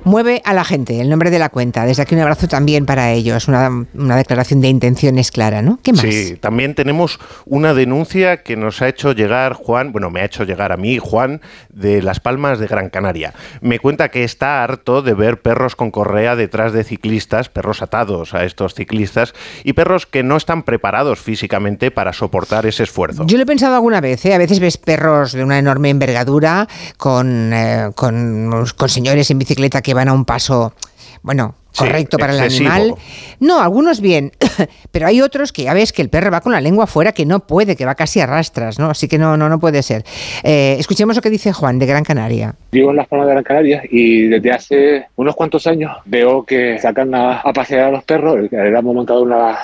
Mueve 0.03 0.41
a 0.43 0.53
la 0.53 0.65
gente, 0.65 0.99
el 0.99 1.09
nombre 1.09 1.29
de 1.29 1.39
la 1.39 1.49
cuenta. 1.49 1.85
Desde 1.85 2.01
aquí 2.01 2.15
un 2.15 2.21
abrazo 2.21 2.47
también 2.47 2.85
para 2.85 3.11
ellos. 3.11 3.47
Una, 3.47 3.69
una, 3.93 4.17
declaración 4.17 4.59
de 4.59 4.67
intenciones 4.67 5.31
clara, 5.31 5.61
¿no? 5.61 5.79
¿Qué 5.81 5.93
más? 5.93 6.01
Sí, 6.01 6.35
también 6.39 6.75
tenemos 6.75 7.19
una 7.45 7.73
denuncia 7.73 8.43
que 8.43 8.57
nos 8.57 8.81
ha 8.81 8.89
hecho 8.89 9.13
llegar 9.13 9.53
Juan, 9.53 9.91
bueno, 9.91 10.09
me 10.09 10.19
ha 10.19 10.25
hecho 10.25 10.43
llegar 10.43 10.71
a 10.71 10.77
mí, 10.77 10.99
Juan, 10.99 11.41
de 11.69 12.01
Las 12.01 12.19
Palmas 12.19 12.59
de 12.59 12.67
Gran 12.67 12.89
Canaria. 12.89 13.33
Me 13.61 13.79
cuenta 13.79 14.09
que 14.09 14.23
está 14.23 14.63
harto 14.63 15.01
de 15.01 15.13
ver 15.13 15.41
perros 15.41 15.75
con 15.75 15.91
correa 15.91 16.35
detrás 16.35 16.73
de 16.73 16.83
ciclistas, 16.83 17.49
perros 17.49 17.81
atados 17.81 18.33
a 18.33 18.43
estos 18.43 18.73
ciclistas 18.73 19.33
y 19.63 19.73
perros 19.73 20.05
que 20.05 20.23
no 20.23 20.35
están 20.35 20.63
preparados 20.63 21.19
físicamente 21.19 21.91
para 21.91 22.13
soportar 22.13 22.65
ese 22.65 22.83
esfuerzo. 22.83 23.25
Yo 23.25 23.37
lo 23.37 23.43
he 23.43 23.47
pensado 23.47 23.75
alguna 23.75 24.01
vez, 24.01 24.25
¿eh? 24.25 24.33
A 24.33 24.37
veces 24.37 24.59
ves 24.59 24.77
perros 24.77 25.02
de 25.03 25.43
una 25.43 25.59
enorme 25.59 25.89
envergadura 25.89 26.67
con, 26.97 27.51
eh, 27.53 27.89
con, 27.95 28.65
con 28.77 28.89
señores 28.89 29.29
en 29.31 29.39
bicicleta 29.39 29.81
que 29.81 29.93
van 29.93 30.07
a 30.07 30.13
un 30.13 30.23
paso, 30.23 30.73
bueno, 31.21 31.55
correcto 31.77 32.17
para 32.17 32.33
el 32.33 32.39
animal. 32.39 32.95
No, 33.39 33.61
algunos 33.61 33.99
bien, 33.99 34.31
pero 34.91 35.07
hay 35.07 35.21
otros 35.21 35.51
que 35.51 35.63
ya 35.63 35.73
ves 35.73 35.91
que 35.91 36.01
el 36.01 36.09
perro 36.09 36.31
va 36.31 36.39
con 36.39 36.53
la 36.53 36.61
lengua 36.61 36.87
fuera, 36.87 37.11
que 37.11 37.25
no 37.25 37.41
puede, 37.41 37.75
que 37.75 37.85
va 37.85 37.95
casi 37.95 38.21
a 38.21 38.25
rastras, 38.27 38.79
¿no? 38.79 38.89
Así 38.89 39.07
que 39.09 39.17
no, 39.17 39.35
no, 39.35 39.49
no 39.49 39.59
puede 39.59 39.83
ser. 39.83 40.03
Eh, 40.43 40.77
escuchemos 40.79 41.17
lo 41.17 41.21
que 41.21 41.29
dice 41.29 41.51
Juan 41.51 41.79
de 41.79 41.85
Gran 41.85 42.03
Canaria. 42.03 42.55
Vivo 42.71 42.91
en 42.91 42.97
las 42.97 43.07
Palmas 43.07 43.27
de 43.27 43.33
Gran 43.33 43.43
Canaria 43.43 43.83
y 43.89 44.27
desde 44.27 44.51
hace 44.51 45.05
unos 45.17 45.35
cuantos 45.35 45.67
años 45.67 45.91
veo 46.05 46.43
que 46.43 46.79
sacan 46.79 47.13
a, 47.13 47.43
pasear 47.53 47.87
a 47.87 47.91
los 47.91 48.03
perros, 48.05 48.49
le 48.49 48.67
hemos 48.69 48.95
montado 48.95 49.21
una, 49.21 49.57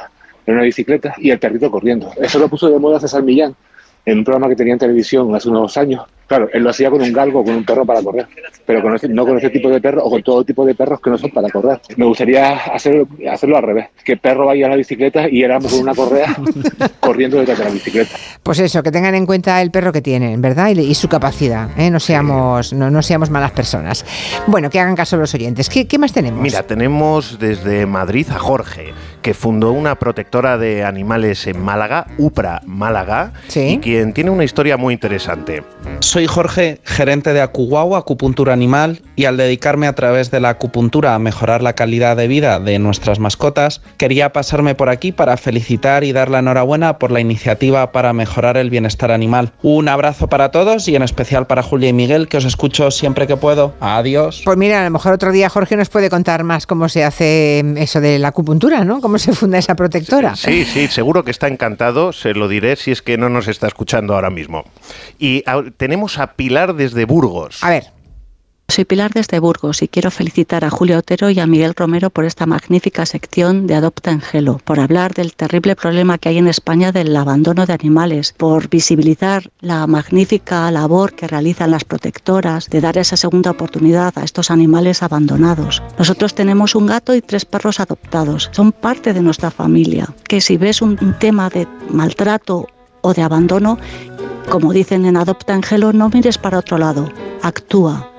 en 0.46 0.56
una 0.56 0.64
bicicleta 0.64 1.16
y 1.18 1.30
el 1.30 1.40
perrito 1.40 1.72
corriendo. 1.72 2.12
Eso 2.20 2.40
lo 2.40 2.50
puso 2.50 2.70
de 2.70 2.80
moda 2.80 3.00
César 3.00 3.24
Millán 3.24 3.56
en 4.06 4.20
un 4.20 4.24
programa 4.24 4.50
que 4.50 4.56
tenía 4.56 4.74
en 4.74 4.80
televisión 4.80 5.34
hace 5.36 5.50
unos 5.50 5.78
años. 5.78 6.04
Claro, 6.30 6.48
él 6.54 6.62
lo 6.62 6.70
hacía 6.70 6.92
con 6.92 7.02
un 7.02 7.12
galgo, 7.12 7.44
con 7.44 7.56
un 7.56 7.66
perro 7.66 7.88
para 7.88 8.04
correr, 8.04 8.28
pero 8.64 8.84
con 8.84 8.96
no 9.10 9.26
con 9.26 9.38
ese 9.40 9.50
tipo 9.50 9.68
de 9.68 9.82
perros 9.82 10.04
o 10.06 10.12
con 10.12 10.22
todo 10.22 10.44
tipo 10.44 10.64
de 10.64 10.76
perros 10.76 11.02
que 11.02 11.10
no 11.10 11.18
son 11.18 11.32
para 11.32 11.50
correr. 11.50 11.82
Me 11.98 12.06
gustaría 12.06 12.52
hacerlo, 12.52 13.08
hacerlo 13.32 13.58
al 13.58 13.64
revés, 13.64 13.88
que 14.06 14.12
el 14.12 14.20
perro 14.20 14.46
vaya 14.46 14.68
a 14.68 14.70
la 14.70 14.76
bicicleta 14.76 15.28
y 15.28 15.42
éramos 15.42 15.72
con 15.72 15.82
una 15.82 15.96
correa 15.96 16.38
corriendo 17.00 17.38
detrás 17.38 17.58
de 17.58 17.64
la 17.64 17.72
bicicleta. 17.72 18.12
Pues 18.44 18.60
eso, 18.60 18.84
que 18.84 18.92
tengan 18.92 19.16
en 19.16 19.26
cuenta 19.26 19.60
el 19.60 19.72
perro 19.72 19.92
que 19.92 20.04
tienen, 20.04 20.40
¿verdad? 20.40 20.70
Y, 20.70 20.94
su 20.94 21.08
capacidad, 21.08 21.68
¿eh? 21.80 21.90
no, 21.90 22.00
seamos, 22.00 22.74
no, 22.74 22.92
no, 22.92 23.02
seamos 23.02 23.32
malas 23.32 23.52
personas. 23.52 24.06
Bueno, 24.46 24.70
que 24.70 24.80
hagan 24.80 24.96
caso 24.96 25.18
los 25.18 25.34
oyentes. 25.34 25.68
¿Qué, 25.68 25.88
¿Qué 25.88 25.98
más 25.98 26.14
tenemos? 26.14 26.42
Mira, 26.42 26.62
tenemos 26.62 27.40
desde 27.40 27.88
Madrid 27.88 28.28
a 28.30 28.38
Jorge 28.38 28.94
que 29.22 29.34
fundó 29.34 29.72
una 29.72 29.96
protectora 29.96 30.58
de 30.58 30.84
animales 30.84 31.46
en 31.48 31.62
Málaga, 31.62 32.08
UPRA 32.18 32.62
Málaga, 32.66 33.34
y 33.54 33.78
quien 33.80 34.14
tiene 34.14 34.30
una 34.30 34.44
historia 34.44 34.78
muy 34.78 34.94
interesante. 34.94 35.64
Soy 36.00 36.28
Jorge, 36.28 36.80
gerente 36.84 37.34
de 37.34 37.42
Acuguau, 37.42 37.96
acupuntura 37.96 38.54
animal, 38.54 39.02
y 39.16 39.26
al 39.26 39.38
dedicarme 39.38 39.88
a 39.88 39.94
través 39.94 40.32
de 40.32 40.40
la 40.40 40.50
acupuntura 40.50 41.16
a 41.16 41.20
mejorar 41.20 41.62
la 41.62 41.74
calidad 41.74 42.16
de 42.18 42.28
vida 42.28 42.60
de 42.60 42.80
nuestras 42.80 43.20
mascotas, 43.20 43.82
quería 43.98 44.32
pasarme 44.32 44.76
por 44.76 44.90
aquí 44.90 45.12
para 45.12 45.38
felicitar 45.38 46.04
y 46.04 46.12
dar 46.12 46.30
la 46.30 46.40
enhorabuena 46.40 46.98
por 46.98 47.12
la 47.12 47.20
iniciativa 47.20 47.92
para 47.92 48.14
mejorar 48.14 48.58
el 48.58 48.70
bienestar 48.70 49.12
animal. 49.12 49.52
Un 49.62 49.90
abrazo 49.90 50.28
para 50.28 50.52
todos 50.52 50.88
y 50.88 50.96
en 50.96 51.04
especial 51.04 51.48
para 51.48 51.64
Julia 51.64 51.90
y 51.90 51.94
Miguel, 51.94 52.28
que 52.28 52.38
os 52.38 52.46
escucho 52.46 52.92
siempre 52.92 53.28
que 53.28 53.38
puedo. 53.38 53.74
Adiós. 53.80 54.42
Pues 54.46 54.58
mira, 54.58 54.82
a 54.82 54.86
lo 54.86 54.92
mejor 54.92 55.14
otro 55.14 55.32
día 55.32 55.50
Jorge 55.50 55.76
nos 55.76 55.90
puede 55.90 56.10
contar 56.10 56.44
más 56.44 56.66
cómo 56.66 56.90
se 56.90 57.04
hace 57.04 57.64
eso 57.78 58.02
de 58.02 58.20
la 58.20 58.30
acupuntura, 58.30 58.84
¿no? 58.84 59.02
Cómo 59.10 59.18
se 59.18 59.34
funda 59.34 59.58
esa 59.58 59.74
protectora. 59.74 60.36
Sí, 60.36 60.66
sí, 60.66 60.88
seguro 60.88 61.24
que 61.24 61.32
está 61.32 61.48
encantado, 61.48 62.14
se 62.14 62.36
lo 62.36 62.48
diré 62.48 62.76
si 62.76 62.92
es 62.92 63.02
que 63.02 63.18
no 63.18 63.28
nos 63.28 63.48
está 63.48 63.66
escuchando 63.66 64.14
ahora 64.14 64.30
mismo. 64.30 64.66
Y 65.18 65.44
tenemos 65.78 66.20
a 66.20 66.34
Pilar 66.34 66.76
desde 66.76 67.06
Burgos. 67.06 67.64
A 67.64 67.72
ver. 67.72 67.86
Soy 68.70 68.86
Pilar 68.86 69.12
desde 69.12 69.40
Burgos 69.40 69.82
y 69.82 69.88
quiero 69.88 70.12
felicitar 70.12 70.64
a 70.64 70.70
Julio 70.70 71.00
Otero 71.00 71.32
y 71.32 71.40
a 71.40 71.48
Miguel 71.48 71.74
Romero 71.76 72.12
por 72.12 72.26
esta 72.26 72.46
magnífica 72.46 73.04
sección 73.08 73.66
de 73.66 73.74
Adopta 73.74 74.12
en 74.12 74.22
Gelo, 74.22 74.62
por 74.64 74.80
hablar 74.80 75.16
del 75.16 75.34
terrible 75.34 75.76
problema 75.76 76.20
que 76.20 76.30
hay 76.30 76.38
en 76.38 76.48
España 76.48 76.92
del 76.92 77.16
abandono 77.18 77.66
de 77.66 77.74
animales, 77.74 78.36
por 78.38 78.70
visibilizar 78.70 79.50
la 79.60 79.88
magnífica 79.88 80.70
labor 80.70 81.14
que 81.14 81.28
realizan 81.28 81.72
las 81.72 81.84
protectoras 81.84 82.70
de 82.70 82.80
dar 82.80 83.00
esa 83.00 83.18
segunda 83.18 83.50
oportunidad 83.50 84.14
a 84.16 84.24
estos 84.24 84.52
animales 84.52 85.02
abandonados. 85.02 85.82
Nosotros 85.98 86.36
tenemos 86.36 86.76
un 86.76 86.86
gato 86.86 87.16
y 87.16 87.22
tres 87.24 87.46
perros 87.46 87.80
adoptados, 87.80 88.50
son 88.52 88.72
parte 88.72 89.14
de 89.14 89.22
nuestra 89.22 89.50
familia, 89.50 90.14
que 90.26 90.42
si 90.42 90.58
ves 90.58 90.84
un, 90.84 90.96
tema 91.20 91.50
de 91.50 91.68
maltrato 91.90 92.68
o 93.02 93.16
de 93.16 93.24
abandono, 93.24 93.80
como 94.48 94.74
dicen 94.74 95.08
en 95.08 95.18
Adopta 95.18 95.56
en 95.56 95.64
Gelo, 95.64 95.92
no 95.92 96.10
mires 96.10 96.38
para 96.38 96.60
otro 96.60 96.78
lado, 96.78 97.10
actúa. 97.42 98.12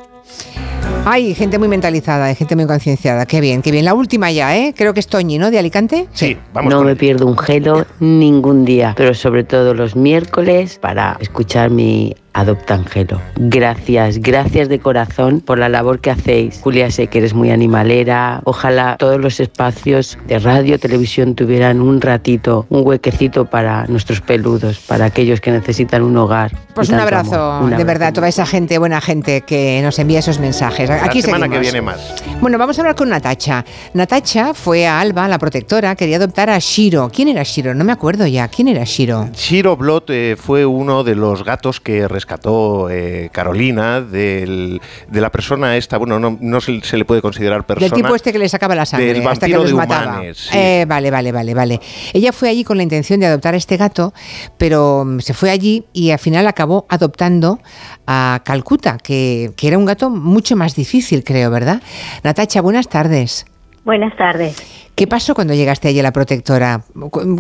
Hay 1.05 1.35
gente 1.35 1.59
muy 1.59 1.69
mentalizada, 1.69 2.27
hay 2.27 2.35
gente 2.35 2.57
muy 2.57 2.67
concienciada. 2.67 3.25
Qué 3.25 3.41
bien, 3.41 3.63
qué 3.63 3.71
bien. 3.71 3.85
La 3.85 3.95
última 3.95 4.31
ya, 4.31 4.57
¿eh? 4.57 4.75
Creo 4.77 4.93
que 4.93 5.01
es 5.01 5.07
Toñi, 5.07 5.39
¿no? 5.39 5.51
De 5.51 5.59
Alicante. 5.59 6.09
Sí, 6.13 6.37
vamos. 6.53 6.73
No 6.73 6.83
me 6.83 6.95
pierdo 6.95 7.27
un 7.27 7.39
gelo 7.39 7.87
ningún 8.01 8.65
día, 8.65 8.95
pero 8.97 9.15
sobre 9.15 9.45
todo 9.45 9.73
los 9.73 9.97
miércoles 9.97 10.79
para 10.79 11.17
escuchar 11.21 11.71
mi 11.71 12.15
Adopta 12.33 12.75
Angelo. 12.75 13.21
Gracias, 13.37 14.19
gracias 14.19 14.69
de 14.69 14.79
corazón 14.79 15.41
por 15.41 15.59
la 15.59 15.69
labor 15.69 16.01
que 16.01 16.11
hacéis. 16.11 16.61
Julia, 16.63 16.91
sé 16.91 17.09
que 17.09 17.19
eres 17.19 17.35
muy 17.35 17.51
animalera. 17.51 18.41
Ojalá 18.45 18.97
todos 18.99 19.21
los 19.21 19.41
espacios 19.41 20.19
de 20.27 20.39
radio, 20.39 20.79
televisión 20.79 21.35
tuvieran 21.35 21.81
un 21.81 22.01
ratito, 22.01 22.67
un 22.69 22.87
huequecito 22.87 23.47
para 23.47 23.87
nuestros 23.87 24.21
peludos, 24.21 24.79
para 24.81 25.07
aquellos 25.07 25.41
que 25.41 25.51
necesitan 25.51 26.03
un 26.03 26.17
hogar. 26.17 26.53
Pues 26.75 26.89
un 26.89 27.01
abrazo, 27.01 27.67
de 27.67 27.85
verdad, 27.85 28.13
toda 28.13 28.29
esa 28.29 28.47
gente, 28.47 28.79
buena 28.79 29.01
gente 29.01 29.43
que 29.43 29.81
nos 29.83 29.99
envía 29.99 30.21
esos 30.21 30.39
mensajes. 30.39 30.89
La 30.89 31.05
Aquí 31.05 31.21
semana 31.23 31.47
seguimos. 31.47 31.59
que 31.59 31.61
viene 31.61 31.83
más. 31.83 32.15
Bueno, 32.41 32.59
vamos 32.59 32.79
a 32.79 32.83
hablar 32.83 32.95
con 32.95 33.09
Natacha. 33.09 33.65
Natacha 33.93 34.55
fue 34.55 34.87
a 34.87 35.01
Alba, 35.01 35.29
la 35.29 35.39
protectora, 35.39 35.95
quería 35.97 36.17
adoptar 36.17 36.49
a 36.51 36.59
Shiro. 36.59 37.11
¿Quién 37.13 37.29
era 37.29 37.43
Shiro? 37.43 37.75
No 37.75 37.85
me 37.85 37.93
acuerdo 37.93 38.27
ya. 38.27 38.49
¿Quién 38.49 38.69
era 38.69 38.85
Shiro? 38.85 39.29
Shiro 39.35 39.77
Blot 39.77 40.11
eh, 40.11 40.37
fue 40.39 40.65
uno 40.65 41.05
de 41.05 41.15
los 41.17 41.45
gatos 41.45 41.81
que 41.81 42.09
rescató 42.21 42.89
eh, 42.91 43.31
Carolina 43.33 44.01
del- 44.03 44.81
de 45.09 45.21
la 45.21 45.31
persona 45.31 45.77
esta, 45.77 45.97
bueno, 45.97 46.19
no, 46.21 46.37
no 46.41 46.61
se, 46.61 46.81
se 46.83 46.97
le 46.99 47.05
puede 47.05 47.23
considerar 47.23 47.65
persona. 47.65 47.89
Del 47.89 48.03
tipo 48.03 48.15
este 48.15 48.33
que 48.33 48.39
le 48.39 48.49
sacaba 48.49 48.75
la 48.75 48.85
sangre 48.87 49.15
Del 49.15 49.27
hasta 49.27 49.47
que 49.47 49.53
vampiro 49.55 49.61
los 49.63 49.71
de 49.71 49.77
mataba. 49.77 50.13
Humanes, 50.19 50.37
sí. 50.39 50.57
Eh, 50.57 50.85
vale, 50.87 51.11
vale, 51.11 51.33
vale, 51.33 51.55
vale. 51.55 51.81
Ella 52.13 52.33
fue 52.33 52.51
allí 52.51 52.63
con 52.63 52.77
la 52.77 52.83
intención 52.83 53.21
de 53.21 53.27
adoptar 53.27 53.55
a 53.55 53.57
este 53.57 53.77
gato, 53.79 54.13
pero 54.59 55.05
mm, 55.05 55.21
se 55.21 55.33
fue 55.35 55.51
allí 55.51 55.85
y 55.93 56.11
al 56.11 56.19
final 56.19 56.47
acabó 56.47 56.85
adoptando 56.89 57.59
a 58.07 58.43
Calcuta, 58.45 58.99
que, 58.99 59.53
que 59.57 59.69
era 59.69 59.79
un 59.79 59.87
gato 59.87 60.11
mucho 60.11 60.57
más 60.57 60.75
difícil, 60.77 61.25
creo, 61.25 61.51
¿verdad? 61.51 61.81
Natacha, 62.23 62.61
buenas 62.61 62.89
tardes. 62.89 63.47
Buenas 63.85 64.15
tardes. 64.17 64.57
¿Qué 64.95 65.07
pasó 65.07 65.35
cuando 65.35 65.55
llegaste 65.55 65.89
allí 65.89 66.01
a 66.01 66.03
la 66.03 66.13
protectora? 66.13 66.83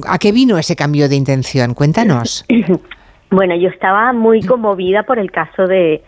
¿A 0.06 0.18
qué 0.18 0.32
vino 0.32 0.56
ese 0.56 0.74
cambio 0.76 1.08
de 1.10 1.16
intención? 1.16 1.74
Cuéntanos. 1.74 2.46
Bueno, 3.30 3.54
yo 3.56 3.68
estaba 3.68 4.12
muy 4.12 4.42
conmovida 4.42 5.04
por 5.04 5.18
el 5.18 5.30
caso 5.30 5.66
de, 5.66 6.02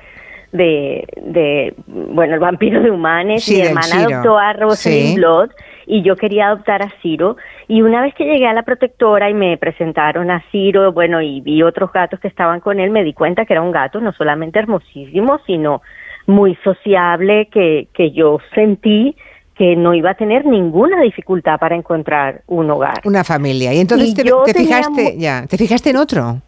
de, 0.53 1.07
de 1.23 1.75
bueno, 1.87 2.35
el 2.35 2.41
vampiro 2.41 2.83
de 2.83 2.91
Humanes. 2.91 3.45
Sí, 3.45 3.57
Mi 3.57 3.69
hermana 3.69 4.05
adoptó 4.05 4.39
a 4.39 4.53
Rosalind 4.53 5.09
Sí. 5.09 5.17
Blood 5.17 5.51
y 5.87 6.03
yo 6.03 6.17
quería 6.17 6.49
adoptar 6.49 6.83
a 6.83 6.93
Ciro. 7.03 7.37
Y 7.69 7.83
una 7.83 8.03
vez 8.03 8.15
que 8.15 8.25
llegué 8.25 8.47
a 8.47 8.53
la 8.53 8.63
protectora 8.63 9.31
y 9.31 9.35
me 9.35 9.57
presentaron 9.57 10.31
a 10.31 10.43
Ciro, 10.51 10.93
bueno, 10.93 11.21
y 11.21 11.41
vi 11.41 11.63
otros 11.63 11.93
gatos 11.93 12.21
que 12.21 12.29
estaban 12.29 12.61
con 12.61 12.81
él, 12.81 12.91
me 12.91 13.05
di 13.05 13.13
cuenta 13.13 13.45
que 13.45 13.53
era 13.55 13.63
un 13.63 13.73
gato 13.73 14.01
no 14.01 14.13
solamente 14.13 14.59
hermosísimo, 14.59 15.41
sino 15.47 15.83
muy 16.27 16.57
sociable, 16.63 17.49
que, 17.53 17.89
que 17.93 18.13
yo 18.13 18.39
sentí 18.55 19.17
que 19.57 19.77
no 19.77 19.93
iba 19.93 20.11
a 20.11 20.15
tener 20.15 20.47
ninguna 20.47 21.03
dificultad 21.03 21.59
para 21.59 21.77
encontrar 21.77 22.43
un 22.47 22.71
hogar. 22.71 23.01
Una 23.05 23.23
familia. 23.23 23.73
Y 23.75 23.81
entonces 23.81 24.09
Y 24.11 24.15
te, 24.15 24.25
yo 24.25 24.43
te 24.45 24.55
tenía 24.55 24.79
fijaste, 24.79 25.17
ya, 25.19 25.47
te 25.47 25.59
fijaste 25.59 25.91
en 25.91 25.97
otro. 25.97 26.39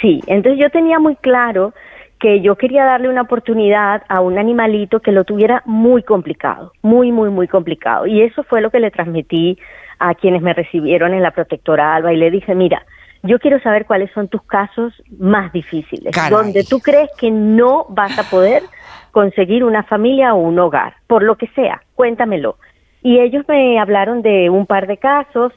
Sí, 0.00 0.20
entonces 0.26 0.60
yo 0.60 0.70
tenía 0.70 0.98
muy 0.98 1.16
claro 1.16 1.72
que 2.18 2.40
yo 2.40 2.56
quería 2.56 2.84
darle 2.84 3.08
una 3.08 3.22
oportunidad 3.22 4.02
a 4.08 4.20
un 4.20 4.38
animalito 4.38 5.00
que 5.00 5.12
lo 5.12 5.24
tuviera 5.24 5.62
muy 5.66 6.02
complicado, 6.02 6.72
muy, 6.82 7.12
muy, 7.12 7.30
muy 7.30 7.46
complicado. 7.46 8.06
Y 8.06 8.22
eso 8.22 8.42
fue 8.42 8.60
lo 8.60 8.70
que 8.70 8.80
le 8.80 8.90
transmití 8.90 9.58
a 9.98 10.14
quienes 10.14 10.42
me 10.42 10.52
recibieron 10.52 11.14
en 11.14 11.22
la 11.22 11.30
protectora 11.30 11.94
Alba 11.94 12.12
y 12.12 12.16
le 12.16 12.30
dije, 12.30 12.54
mira, 12.54 12.84
yo 13.22 13.38
quiero 13.38 13.60
saber 13.60 13.86
cuáles 13.86 14.10
son 14.12 14.28
tus 14.28 14.42
casos 14.42 14.92
más 15.18 15.52
difíciles, 15.52 16.14
Caray. 16.14 16.30
donde 16.30 16.64
tú 16.64 16.80
crees 16.80 17.10
que 17.18 17.30
no 17.30 17.86
vas 17.88 18.18
a 18.18 18.28
poder 18.28 18.62
conseguir 19.10 19.64
una 19.64 19.82
familia 19.84 20.34
o 20.34 20.38
un 20.38 20.58
hogar, 20.58 20.94
por 21.06 21.22
lo 21.22 21.36
que 21.36 21.48
sea, 21.48 21.82
cuéntamelo. 21.94 22.56
Y 23.02 23.20
ellos 23.20 23.44
me 23.48 23.78
hablaron 23.78 24.22
de 24.22 24.50
un 24.50 24.66
par 24.66 24.86
de 24.86 24.98
casos, 24.98 25.52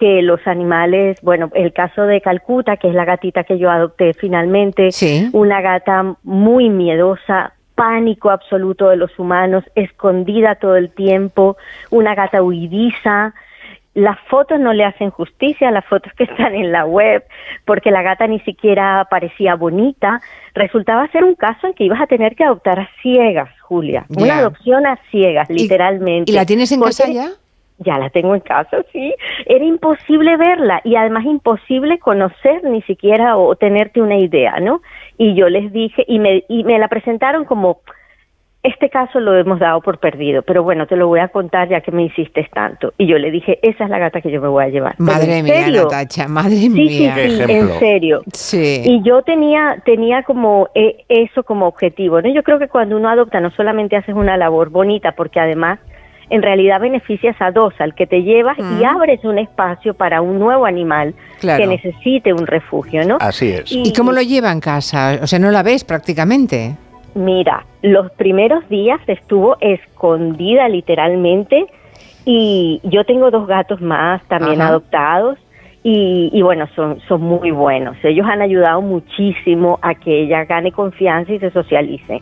que 0.00 0.22
los 0.22 0.40
animales, 0.46 1.18
bueno, 1.22 1.50
el 1.54 1.72
caso 1.74 2.02
de 2.06 2.22
Calcuta, 2.22 2.78
que 2.78 2.88
es 2.88 2.94
la 2.94 3.04
gatita 3.04 3.44
que 3.44 3.58
yo 3.58 3.70
adopté 3.70 4.14
finalmente, 4.14 4.88
una 5.32 5.60
gata 5.60 6.16
muy 6.24 6.70
miedosa, 6.70 7.52
pánico 7.74 8.30
absoluto 8.30 8.88
de 8.88 8.96
los 8.96 9.16
humanos, 9.18 9.62
escondida 9.74 10.54
todo 10.54 10.76
el 10.76 10.90
tiempo, 10.90 11.56
una 11.90 12.14
gata 12.14 12.42
huidiza. 12.42 13.34
Las 13.92 14.18
fotos 14.28 14.58
no 14.60 14.72
le 14.72 14.84
hacen 14.84 15.10
justicia 15.10 15.68
a 15.68 15.70
las 15.72 15.84
fotos 15.84 16.12
que 16.16 16.24
están 16.24 16.54
en 16.54 16.72
la 16.72 16.86
web, 16.86 17.24
porque 17.66 17.90
la 17.90 18.02
gata 18.02 18.26
ni 18.26 18.40
siquiera 18.40 19.06
parecía 19.10 19.54
bonita. 19.54 20.20
Resultaba 20.54 21.08
ser 21.08 21.24
un 21.24 21.34
caso 21.34 21.66
en 21.66 21.74
que 21.74 21.84
ibas 21.84 22.00
a 22.00 22.06
tener 22.06 22.36
que 22.36 22.44
adoptar 22.44 22.78
a 22.80 22.88
ciegas, 23.02 23.50
Julia. 23.60 24.06
Una 24.16 24.38
adopción 24.38 24.86
a 24.86 24.98
ciegas, 25.10 25.50
literalmente. 25.50 26.30
¿Y 26.32 26.34
la 26.34 26.46
tienes 26.46 26.72
en 26.72 26.78
Porque- 26.80 26.96
casa 26.96 27.08
ya? 27.12 27.30
Ya 27.80 27.98
la 27.98 28.10
tengo 28.10 28.34
en 28.34 28.40
casa, 28.40 28.84
sí. 28.92 29.14
Era 29.46 29.64
imposible 29.64 30.36
verla 30.36 30.80
y 30.84 30.96
además 30.96 31.24
imposible 31.24 31.98
conocer 31.98 32.62
ni 32.64 32.82
siquiera 32.82 33.36
o 33.36 33.56
tenerte 33.56 34.00
una 34.00 34.16
idea, 34.18 34.60
¿no? 34.60 34.82
Y 35.18 35.34
yo 35.34 35.48
les 35.48 35.72
dije, 35.72 36.04
y 36.06 36.18
me, 36.18 36.44
y 36.48 36.64
me 36.64 36.78
la 36.78 36.88
presentaron 36.88 37.44
como, 37.44 37.80
este 38.62 38.90
caso 38.90 39.20
lo 39.20 39.34
hemos 39.38 39.58
dado 39.58 39.80
por 39.80 39.98
perdido, 39.98 40.42
pero 40.42 40.62
bueno, 40.62 40.86
te 40.86 40.94
lo 40.94 41.08
voy 41.08 41.20
a 41.20 41.28
contar 41.28 41.70
ya 41.70 41.80
que 41.80 41.90
me 41.90 42.02
insistes 42.02 42.50
tanto. 42.50 42.92
Y 42.98 43.06
yo 43.06 43.16
le 43.16 43.30
dije, 43.30 43.58
esa 43.62 43.84
es 43.84 43.90
la 43.90 43.98
gata 43.98 44.20
que 44.20 44.30
yo 44.30 44.40
me 44.42 44.48
voy 44.48 44.64
a 44.64 44.68
llevar. 44.68 44.94
Madre 44.98 45.38
¿en 45.38 45.44
mía, 45.46 45.64
serio? 45.64 45.82
Natacha, 45.84 46.28
madre 46.28 46.50
Sí, 46.50 46.68
sí, 46.68 47.00
mía. 47.00 47.14
sí, 47.16 47.42
en 47.48 47.68
serio. 47.78 48.22
Sí. 48.34 48.82
Y 48.84 49.02
yo 49.02 49.22
tenía, 49.22 49.82
tenía 49.86 50.22
como 50.24 50.68
eh, 50.74 51.04
eso 51.08 51.42
como 51.42 51.66
objetivo, 51.66 52.20
¿no? 52.20 52.28
Yo 52.28 52.42
creo 52.42 52.58
que 52.58 52.68
cuando 52.68 52.98
uno 52.98 53.08
adopta 53.08 53.40
no 53.40 53.50
solamente 53.52 53.96
haces 53.96 54.14
una 54.14 54.36
labor 54.36 54.68
bonita, 54.68 55.12
porque 55.12 55.40
además 55.40 55.78
en 56.30 56.42
realidad 56.42 56.80
beneficias 56.80 57.36
a 57.40 57.50
dos, 57.50 57.74
al 57.80 57.94
que 57.94 58.06
te 58.06 58.22
llevas 58.22 58.58
y 58.58 58.62
Mm. 58.62 58.84
abres 58.84 59.24
un 59.24 59.38
espacio 59.38 59.94
para 59.94 60.22
un 60.22 60.38
nuevo 60.38 60.64
animal 60.64 61.14
Claro. 61.40 61.60
que 61.62 61.66
necesite 61.66 62.32
un 62.32 62.46
refugio, 62.46 63.04
¿no? 63.04 63.18
Así 63.20 63.50
es. 63.50 63.70
¿Y 63.72 63.92
cómo 63.92 64.12
lo 64.12 64.22
lleva 64.22 64.50
en 64.52 64.60
casa? 64.60 65.18
O 65.22 65.26
sea, 65.26 65.38
no 65.38 65.50
la 65.50 65.62
ves 65.62 65.84
prácticamente. 65.84 66.76
Mira, 67.14 67.64
los 67.82 68.10
primeros 68.12 68.68
días 68.68 69.00
estuvo 69.08 69.56
escondida 69.60 70.68
literalmente 70.68 71.66
y 72.24 72.80
yo 72.84 73.04
tengo 73.04 73.30
dos 73.30 73.46
gatos 73.46 73.80
más 73.80 74.22
también 74.28 74.60
Ajá. 74.60 74.70
adoptados 74.70 75.38
y, 75.82 76.30
y 76.32 76.42
bueno, 76.42 76.68
son, 76.76 77.00
son 77.08 77.22
muy 77.22 77.50
buenos. 77.50 77.96
Ellos 78.04 78.26
han 78.30 78.42
ayudado 78.42 78.82
muchísimo 78.82 79.78
a 79.82 79.94
que 79.94 80.22
ella 80.24 80.44
gane 80.44 80.70
confianza 80.72 81.32
y 81.32 81.38
se 81.38 81.50
socialice. 81.50 82.20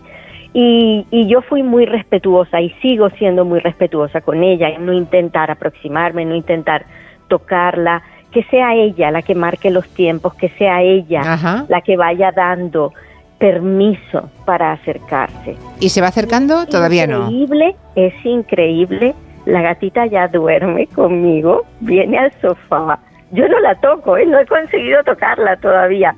Y, 0.54 1.06
y 1.10 1.26
yo 1.26 1.42
fui 1.42 1.62
muy 1.62 1.84
respetuosa 1.84 2.60
y 2.60 2.70
sigo 2.82 3.10
siendo 3.10 3.44
muy 3.44 3.60
respetuosa 3.60 4.20
con 4.20 4.42
ella, 4.42 4.68
en 4.68 4.86
no 4.86 4.92
intentar 4.92 5.50
aproximarme, 5.50 6.24
no 6.24 6.34
intentar 6.34 6.86
tocarla, 7.28 8.02
que 8.32 8.42
sea 8.44 8.74
ella 8.74 9.10
la 9.10 9.22
que 9.22 9.34
marque 9.34 9.70
los 9.70 9.88
tiempos, 9.88 10.34
que 10.34 10.48
sea 10.50 10.82
ella 10.82 11.20
Ajá. 11.20 11.66
la 11.68 11.80
que 11.80 11.96
vaya 11.96 12.32
dando 12.32 12.92
permiso 13.38 14.30
para 14.44 14.72
acercarse. 14.72 15.56
¿Y 15.80 15.88
se 15.90 16.00
va 16.00 16.08
acercando? 16.08 16.66
Todavía 16.66 17.06
no. 17.06 17.30
Increíble, 17.30 17.76
es 17.94 18.14
increíble. 18.24 19.14
La 19.46 19.62
gatita 19.62 20.06
ya 20.06 20.28
duerme 20.28 20.86
conmigo, 20.88 21.64
viene 21.80 22.18
al 22.18 22.32
sofá. 22.40 22.98
Yo 23.30 23.46
no 23.48 23.60
la 23.60 23.74
toco, 23.76 24.16
¿eh? 24.16 24.26
no 24.26 24.38
he 24.38 24.46
conseguido 24.46 25.02
tocarla 25.04 25.56
todavía. 25.56 26.14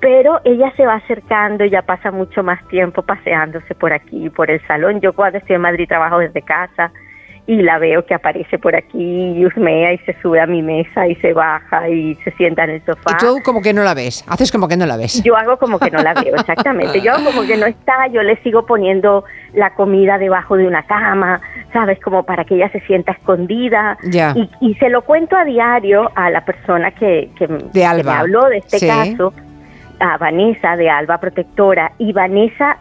Pero 0.00 0.40
ella 0.44 0.72
se 0.76 0.84
va 0.84 0.94
acercando, 0.96 1.64
ya 1.64 1.82
pasa 1.82 2.10
mucho 2.10 2.42
más 2.42 2.62
tiempo 2.68 3.02
paseándose 3.02 3.74
por 3.74 3.92
aquí, 3.92 4.28
por 4.30 4.50
el 4.50 4.60
salón. 4.66 5.00
Yo 5.00 5.12
cuando 5.14 5.38
estoy 5.38 5.56
en 5.56 5.62
Madrid 5.62 5.88
trabajo 5.88 6.18
desde 6.18 6.42
casa 6.42 6.92
y 7.46 7.60
la 7.60 7.78
veo 7.78 8.06
que 8.06 8.14
aparece 8.14 8.58
por 8.58 8.74
aquí 8.74 9.32
y 9.36 9.44
husmea 9.44 9.92
y 9.92 9.98
se 9.98 10.16
sube 10.22 10.40
a 10.40 10.46
mi 10.46 10.62
mesa 10.62 11.06
y 11.06 11.14
se 11.16 11.34
baja 11.34 11.88
y 11.90 12.14
se 12.24 12.30
sienta 12.32 12.64
en 12.64 12.70
el 12.70 12.84
sofá. 12.86 13.10
Y 13.12 13.16
tú 13.18 13.38
como 13.44 13.60
que 13.60 13.74
no 13.74 13.82
la 13.82 13.92
ves. 13.92 14.24
Haces 14.28 14.50
como 14.50 14.66
que 14.66 14.78
no 14.78 14.86
la 14.86 14.96
ves. 14.96 15.22
Yo 15.22 15.36
hago 15.36 15.58
como 15.58 15.78
que 15.78 15.90
no 15.90 16.02
la 16.02 16.14
veo, 16.14 16.34
exactamente. 16.36 17.02
Yo 17.02 17.12
hago 17.12 17.24
como 17.26 17.46
que 17.46 17.56
no 17.58 17.66
está, 17.66 18.06
yo 18.08 18.22
le 18.22 18.36
sigo 18.42 18.64
poniendo 18.64 19.24
la 19.52 19.74
comida 19.74 20.16
debajo 20.16 20.56
de 20.56 20.66
una 20.66 20.84
cama, 20.84 21.40
¿sabes? 21.72 22.00
Como 22.00 22.24
para 22.24 22.44
que 22.44 22.54
ella 22.54 22.70
se 22.70 22.80
sienta 22.80 23.12
escondida. 23.12 23.98
Ya. 24.04 24.32
Y, 24.34 24.50
y 24.60 24.74
se 24.76 24.88
lo 24.88 25.02
cuento 25.02 25.36
a 25.36 25.44
diario 25.44 26.10
a 26.14 26.30
la 26.30 26.46
persona 26.46 26.92
que, 26.92 27.28
que, 27.36 27.46
me 27.46 28.10
habló 28.10 28.48
de 28.48 28.58
este 28.58 28.78
Sí. 28.78 28.86
caso, 28.86 29.34
a 30.00 30.16
Vanessa 30.18 30.76
de 30.76 30.90
Alba 30.90 31.18
Protectora. 31.18 31.92
Y 31.98 32.12
Vanessa 32.12 32.78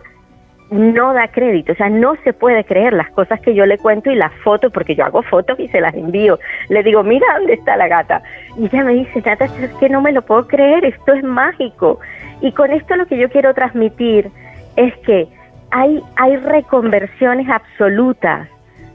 no 0.71 1.13
da 1.13 1.27
crédito, 1.27 1.73
o 1.73 1.75
sea, 1.75 1.89
no 1.89 2.15
se 2.23 2.33
puede 2.33 2.63
creer 2.63 2.93
las 2.93 3.09
cosas 3.11 3.39
que 3.41 3.53
yo 3.53 3.65
le 3.65 3.77
cuento 3.77 4.09
y 4.09 4.15
las 4.15 4.33
fotos, 4.43 4.71
porque 4.71 4.95
yo 4.95 5.05
hago 5.05 5.21
fotos 5.21 5.59
y 5.59 5.67
se 5.67 5.81
las 5.81 5.93
envío. 5.93 6.39
Le 6.69 6.83
digo, 6.83 7.03
mira 7.03 7.27
dónde 7.37 7.53
está 7.53 7.77
la 7.77 7.87
gata. 7.87 8.23
Y 8.57 8.65
ella 8.65 8.83
me 8.83 8.93
dice, 8.93 9.21
Nata, 9.23 9.45
es 9.45 9.73
que 9.79 9.89
no 9.89 10.01
me 10.01 10.11
lo 10.11 10.21
puedo 10.23 10.47
creer, 10.47 10.85
esto 10.85 11.13
es 11.13 11.23
mágico. 11.23 11.99
Y 12.41 12.51
con 12.53 12.71
esto 12.71 12.95
lo 12.95 13.05
que 13.05 13.17
yo 13.17 13.29
quiero 13.29 13.53
transmitir 13.53 14.31
es 14.75 14.95
que 15.05 15.27
hay, 15.71 16.01
hay 16.15 16.37
reconversiones 16.37 17.47
absolutas 17.49 18.47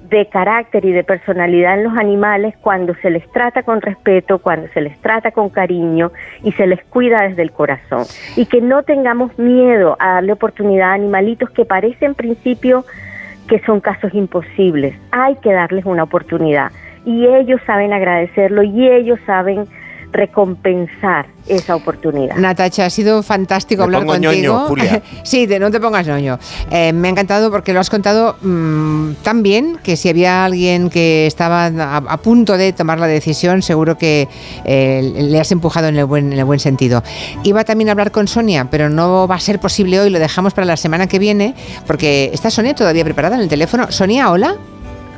de 0.08 0.26
carácter 0.26 0.84
y 0.84 0.92
de 0.92 1.04
personalidad 1.04 1.74
en 1.74 1.84
los 1.84 1.96
animales 1.96 2.54
cuando 2.60 2.94
se 2.96 3.10
les 3.10 3.30
trata 3.32 3.62
con 3.62 3.82
respeto, 3.82 4.38
cuando 4.38 4.68
se 4.68 4.80
les 4.80 4.98
trata 5.00 5.32
con 5.32 5.50
cariño 5.50 6.12
y 6.42 6.52
se 6.52 6.66
les 6.66 6.82
cuida 6.84 7.22
desde 7.22 7.42
el 7.42 7.52
corazón. 7.52 8.04
Y 8.36 8.46
que 8.46 8.60
no 8.60 8.82
tengamos 8.82 9.38
miedo 9.38 9.96
a 9.98 10.14
darle 10.14 10.32
oportunidad 10.32 10.90
a 10.90 10.94
animalitos 10.94 11.50
que 11.50 11.64
parece 11.64 12.06
en 12.06 12.14
principio 12.14 12.84
que 13.48 13.58
son 13.60 13.80
casos 13.80 14.14
imposibles. 14.14 14.94
Hay 15.10 15.36
que 15.36 15.52
darles 15.52 15.84
una 15.84 16.04
oportunidad. 16.04 16.70
Y 17.04 17.26
ellos 17.26 17.60
saben 17.66 17.92
agradecerlo 17.92 18.62
y 18.62 18.88
ellos 18.88 19.18
saben 19.26 19.66
recompensar 20.12 21.26
esa 21.46 21.76
oportunidad. 21.76 22.36
Natacha, 22.36 22.86
ha 22.86 22.90
sido 22.90 23.22
fantástico 23.22 23.82
hablar 23.82 24.04
contigo. 24.04 24.66
Julia. 24.68 25.02
sí, 25.22 25.46
de 25.46 25.58
no 25.58 25.70
te 25.70 25.80
pongas 25.80 26.06
ñoño. 26.06 26.38
Eh, 26.70 26.92
me 26.92 27.08
ha 27.08 27.10
encantado 27.10 27.50
porque 27.50 27.72
lo 27.72 27.80
has 27.80 27.90
contado 27.90 28.36
mm, 28.42 29.12
tan 29.22 29.42
bien 29.42 29.78
que 29.82 29.96
si 29.96 30.08
había 30.08 30.44
alguien 30.44 30.90
que 30.90 31.26
estaba 31.26 31.66
a, 31.66 32.16
punto 32.18 32.56
de 32.56 32.72
tomar 32.72 32.98
la 33.00 33.06
decisión, 33.06 33.62
seguro 33.62 33.96
que 33.96 34.28
eh, 34.64 35.12
le 35.16 35.40
has 35.40 35.50
empujado 35.52 35.88
en 35.88 35.96
el, 35.96 36.04
buen, 36.04 36.32
en 36.32 36.38
el 36.38 36.44
buen 36.44 36.60
sentido. 36.60 37.02
Iba 37.44 37.64
también 37.64 37.88
a 37.88 37.92
hablar 37.92 38.10
con 38.10 38.28
Sonia, 38.28 38.68
pero 38.70 38.88
no 38.90 39.26
va 39.26 39.36
a 39.36 39.40
ser 39.40 39.58
posible 39.58 40.00
hoy, 40.00 40.10
lo 40.10 40.18
dejamos 40.18 40.54
para 40.54 40.66
la 40.66 40.76
semana 40.76 41.06
que 41.06 41.18
viene, 41.18 41.54
porque 41.86 42.30
está 42.32 42.50
Sonia 42.50 42.74
todavía 42.74 43.04
preparada 43.04 43.36
en 43.36 43.42
el 43.42 43.48
teléfono. 43.48 43.90
Sonia, 43.90 44.30
hola. 44.30 44.56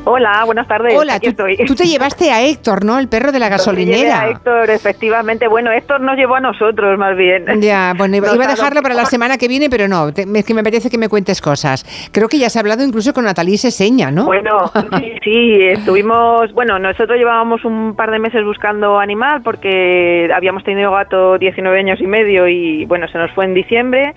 Hola, 0.05 0.43
buenas 0.47 0.67
tardes. 0.67 0.95
Hola, 0.97 1.21
tú, 1.21 1.33
tú, 1.35 1.75
te 1.75 1.85
llevaste 1.85 2.31
a 2.31 2.43
Héctor, 2.43 2.85
¿no? 2.85 2.99
El 2.99 3.09
perro 3.09 3.33
de 3.33 3.39
la 3.39 3.49
gasolinera. 3.49 4.23
a 4.23 4.31
Héctor, 4.31 4.71
efectivamente. 4.71 5.47
Bueno, 5.47 5.71
Héctor 5.71 6.01
nos 6.01 6.17
llevó 6.17 6.37
a 6.37 6.41
nosotros, 6.41 6.99
más 6.99 7.17
bien. 7.17 7.45
Ya, 7.61 7.93
bueno, 7.97 8.17
iba, 8.17 8.31
a 8.31 8.37
dejarlo 8.37 8.83
para 8.83 8.95
la 8.95 9.05
semana 9.05 9.37
que 9.37 9.47
viene, 9.47 9.69
pero 9.69 9.89
no, 9.89 10.09
es 10.09 10.45
que 10.45 10.55
me 10.55 10.61
apetece 10.61 10.89
que 10.89 10.97
me 10.97 11.09
cuentes 11.09 11.43
cosas. 11.43 11.85
Creo 12.13 12.29
que 12.29 12.39
ya 12.39 12.47
has 12.47 12.57
hablado 12.57 12.83
incluso 12.83 13.13
con 13.13 13.25
Natalie 13.25 13.59
Seseña, 13.59 14.11
¿no? 14.11 14.25
Bueno, 14.25 14.71
sí, 15.01 15.13
sí, 15.25 15.63
estuvimos, 15.69 16.53
bueno, 16.55 16.79
nosotros 16.79 17.19
llevábamos 17.19 17.65
un 17.65 17.95
par 17.95 18.11
de 18.11 18.19
meses 18.19 18.43
buscando 18.45 18.99
animal 18.99 19.43
porque 19.43 20.31
habíamos 20.35 20.65
tenido 20.65 20.93
gato 20.93 21.37
19 21.37 21.79
años 21.79 22.01
y 22.01 22.07
medio 22.07 22.49
y, 22.49 22.87
bueno, 22.87 23.07
se 23.09 23.19
nos 23.19 23.31
fue 23.33 23.45
en 23.45 23.55
diciembre 23.55 24.15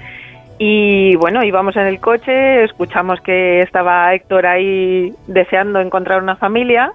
y 0.60 1.16
bueno, 1.16 1.44
íbamos 1.44 1.76
en 1.76 1.88
el 1.88 2.00
coche, 2.00 2.64
escuchamos 2.64 3.20
que 3.22 3.62
estaba 3.62 4.14
Héctor 4.14 4.46
ahí 4.46 5.14
deseando 5.28 5.80
encontrar 5.80 6.22
una 6.22 6.36
familia 6.36 6.94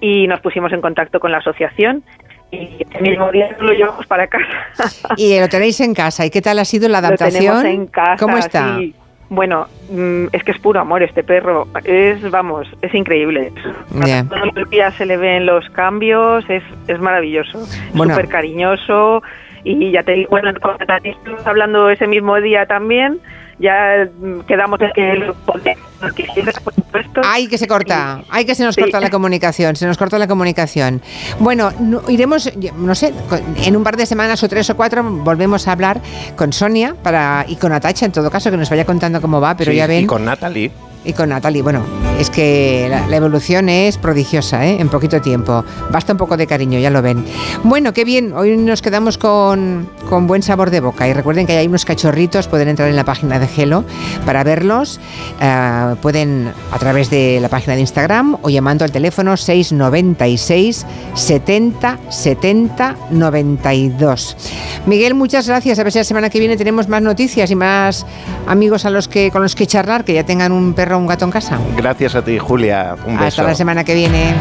y 0.00 0.26
nos 0.26 0.40
pusimos 0.40 0.72
en 0.72 0.80
contacto 0.80 1.20
con 1.20 1.30
la 1.30 1.38
asociación 1.38 2.02
y 2.50 2.86
el 2.94 3.02
mismo 3.02 3.30
día 3.30 3.54
lo 3.60 3.72
llevamos 3.72 4.06
para 4.06 4.26
casa. 4.26 4.46
Y 5.16 5.38
lo 5.38 5.48
tenéis 5.48 5.80
en 5.80 5.94
casa. 5.94 6.24
¿Y 6.24 6.30
qué 6.30 6.40
tal 6.40 6.58
ha 6.58 6.64
sido 6.64 6.88
la 6.88 6.98
adaptación? 6.98 7.62
Lo 7.62 7.68
en 7.68 7.86
casa. 7.86 8.16
¿Cómo 8.18 8.38
está? 8.38 8.78
Bueno, 9.30 9.66
mm, 9.90 10.28
es 10.32 10.42
que 10.42 10.52
es 10.52 10.58
puro 10.58 10.80
amor 10.80 11.02
este 11.02 11.22
perro. 11.22 11.68
Es, 11.84 12.30
vamos, 12.30 12.66
es 12.80 12.94
increíble. 12.94 13.52
Todos 13.90 14.54
los 14.54 14.70
días 14.70 14.94
se 14.94 15.04
le 15.04 15.18
ven 15.18 15.44
los 15.44 15.68
cambios, 15.70 16.48
es, 16.48 16.62
es 16.86 16.98
maravilloso. 16.98 17.66
Súper 17.92 18.28
cariñoso 18.28 19.22
y 19.72 19.92
ya 19.92 20.02
te 20.02 20.12
digo, 20.12 20.30
bueno, 20.30 20.52
con 20.60 20.76
estuvimos 21.04 21.46
hablando 21.46 21.90
ese 21.90 22.06
mismo 22.06 22.40
día 22.40 22.66
también, 22.66 23.20
ya 23.58 24.08
quedamos 24.46 24.80
en 24.80 24.92
que 24.92 25.14
lo 25.16 25.34
por 25.34 26.74
supuesto. 26.74 27.20
Ay, 27.24 27.48
que 27.48 27.58
se 27.58 27.66
corta, 27.66 28.22
ay, 28.30 28.44
que 28.44 28.54
se 28.54 28.64
nos 28.64 28.76
corta 28.76 29.00
la 29.00 29.10
comunicación, 29.10 29.76
se 29.76 29.86
nos 29.86 29.98
corta 29.98 30.18
la 30.18 30.28
comunicación. 30.28 31.02
Bueno, 31.40 31.70
iremos, 32.08 32.50
no 32.76 32.94
sé, 32.94 33.12
en 33.64 33.76
un 33.76 33.84
par 33.84 33.96
de 33.96 34.06
semanas 34.06 34.42
o 34.42 34.48
tres 34.48 34.70
o 34.70 34.76
cuatro 34.76 35.02
volvemos 35.02 35.66
a 35.68 35.72
hablar 35.72 36.00
con 36.36 36.52
Sonia 36.52 36.94
para 37.02 37.44
y 37.48 37.56
con 37.56 37.72
Atacha 37.72 38.06
en 38.06 38.12
todo 38.12 38.30
caso, 38.30 38.50
que 38.50 38.56
nos 38.56 38.70
vaya 38.70 38.84
contando 38.84 39.20
cómo 39.20 39.40
va, 39.40 39.56
pero 39.56 39.72
ya 39.72 39.86
ven. 39.86 40.04
Y 40.04 40.06
con 40.06 40.24
Natalie 40.24 40.70
y 41.08 41.14
con 41.14 41.30
Natalie. 41.30 41.62
Bueno, 41.62 41.84
es 42.18 42.28
que 42.28 42.86
la, 42.90 43.16
evolución 43.16 43.68
es 43.70 43.96
prodigiosa, 43.96 44.66
¿eh? 44.66 44.76
En 44.78 44.90
poquito 44.90 45.20
tiempo. 45.22 45.64
Basta 45.90 46.12
un 46.12 46.18
poco 46.18 46.36
de 46.36 46.46
cariño, 46.46 46.78
ya 46.78 46.90
lo 46.90 47.00
ven. 47.00 47.24
Bueno, 47.64 47.94
qué 47.94 48.04
bien. 48.04 48.34
Hoy 48.34 48.56
nos 48.58 48.82
quedamos 48.82 49.16
con, 49.16 49.88
con 50.08 50.26
buen 50.26 50.42
sabor 50.42 50.70
de 50.70 50.80
boca. 50.80 51.08
Y 51.08 51.14
recuerden 51.14 51.46
que 51.46 51.56
hay 51.56 51.66
unos 51.66 51.86
cachorritos, 51.86 52.46
pueden 52.46 52.68
entrar 52.68 52.90
en 52.90 52.96
la 52.96 53.04
página 53.04 53.38
de 53.38 53.48
Gelo 53.48 53.84
para 54.26 54.44
verlos. 54.44 55.00
Eh, 55.40 55.94
pueden 56.02 56.52
a 56.72 56.78
través 56.78 57.08
de 57.08 57.38
la 57.40 57.48
página 57.48 57.74
de 57.74 57.80
Instagram 57.80 58.36
o 58.42 58.50
llamando 58.50 58.84
al 58.84 58.92
teléfono 58.92 59.36
696 59.36 60.84
70 61.14 61.98
70 62.10 62.96
92. 63.10 64.36
Miguel, 64.84 65.14
muchas 65.14 65.48
gracias. 65.48 65.78
A 65.78 65.84
ver 65.84 65.92
si 65.92 65.98
la 66.00 66.04
semana 66.04 66.28
que 66.28 66.38
viene 66.38 66.58
tenemos 66.58 66.86
más 66.86 67.00
noticias 67.00 67.50
y 67.50 67.54
más 67.54 68.04
amigos 68.46 68.84
a 68.84 68.90
los 68.90 69.08
que, 69.08 69.30
con 69.30 69.42
los 69.42 69.54
que 69.54 69.66
charlar, 69.66 70.04
que 70.04 70.12
ya 70.12 70.24
tengan 70.24 70.52
un 70.52 70.74
perro 70.74 70.97
un 70.98 71.06
gato 71.06 71.24
en 71.24 71.30
casa. 71.30 71.58
Gracias 71.76 72.14
a 72.14 72.22
ti, 72.22 72.38
Julia. 72.38 72.94
Un 73.06 73.14
beso. 73.14 73.26
Hasta 73.26 73.42
la 73.44 73.54
semana 73.54 73.84
que 73.84 73.94
viene. 73.94 74.34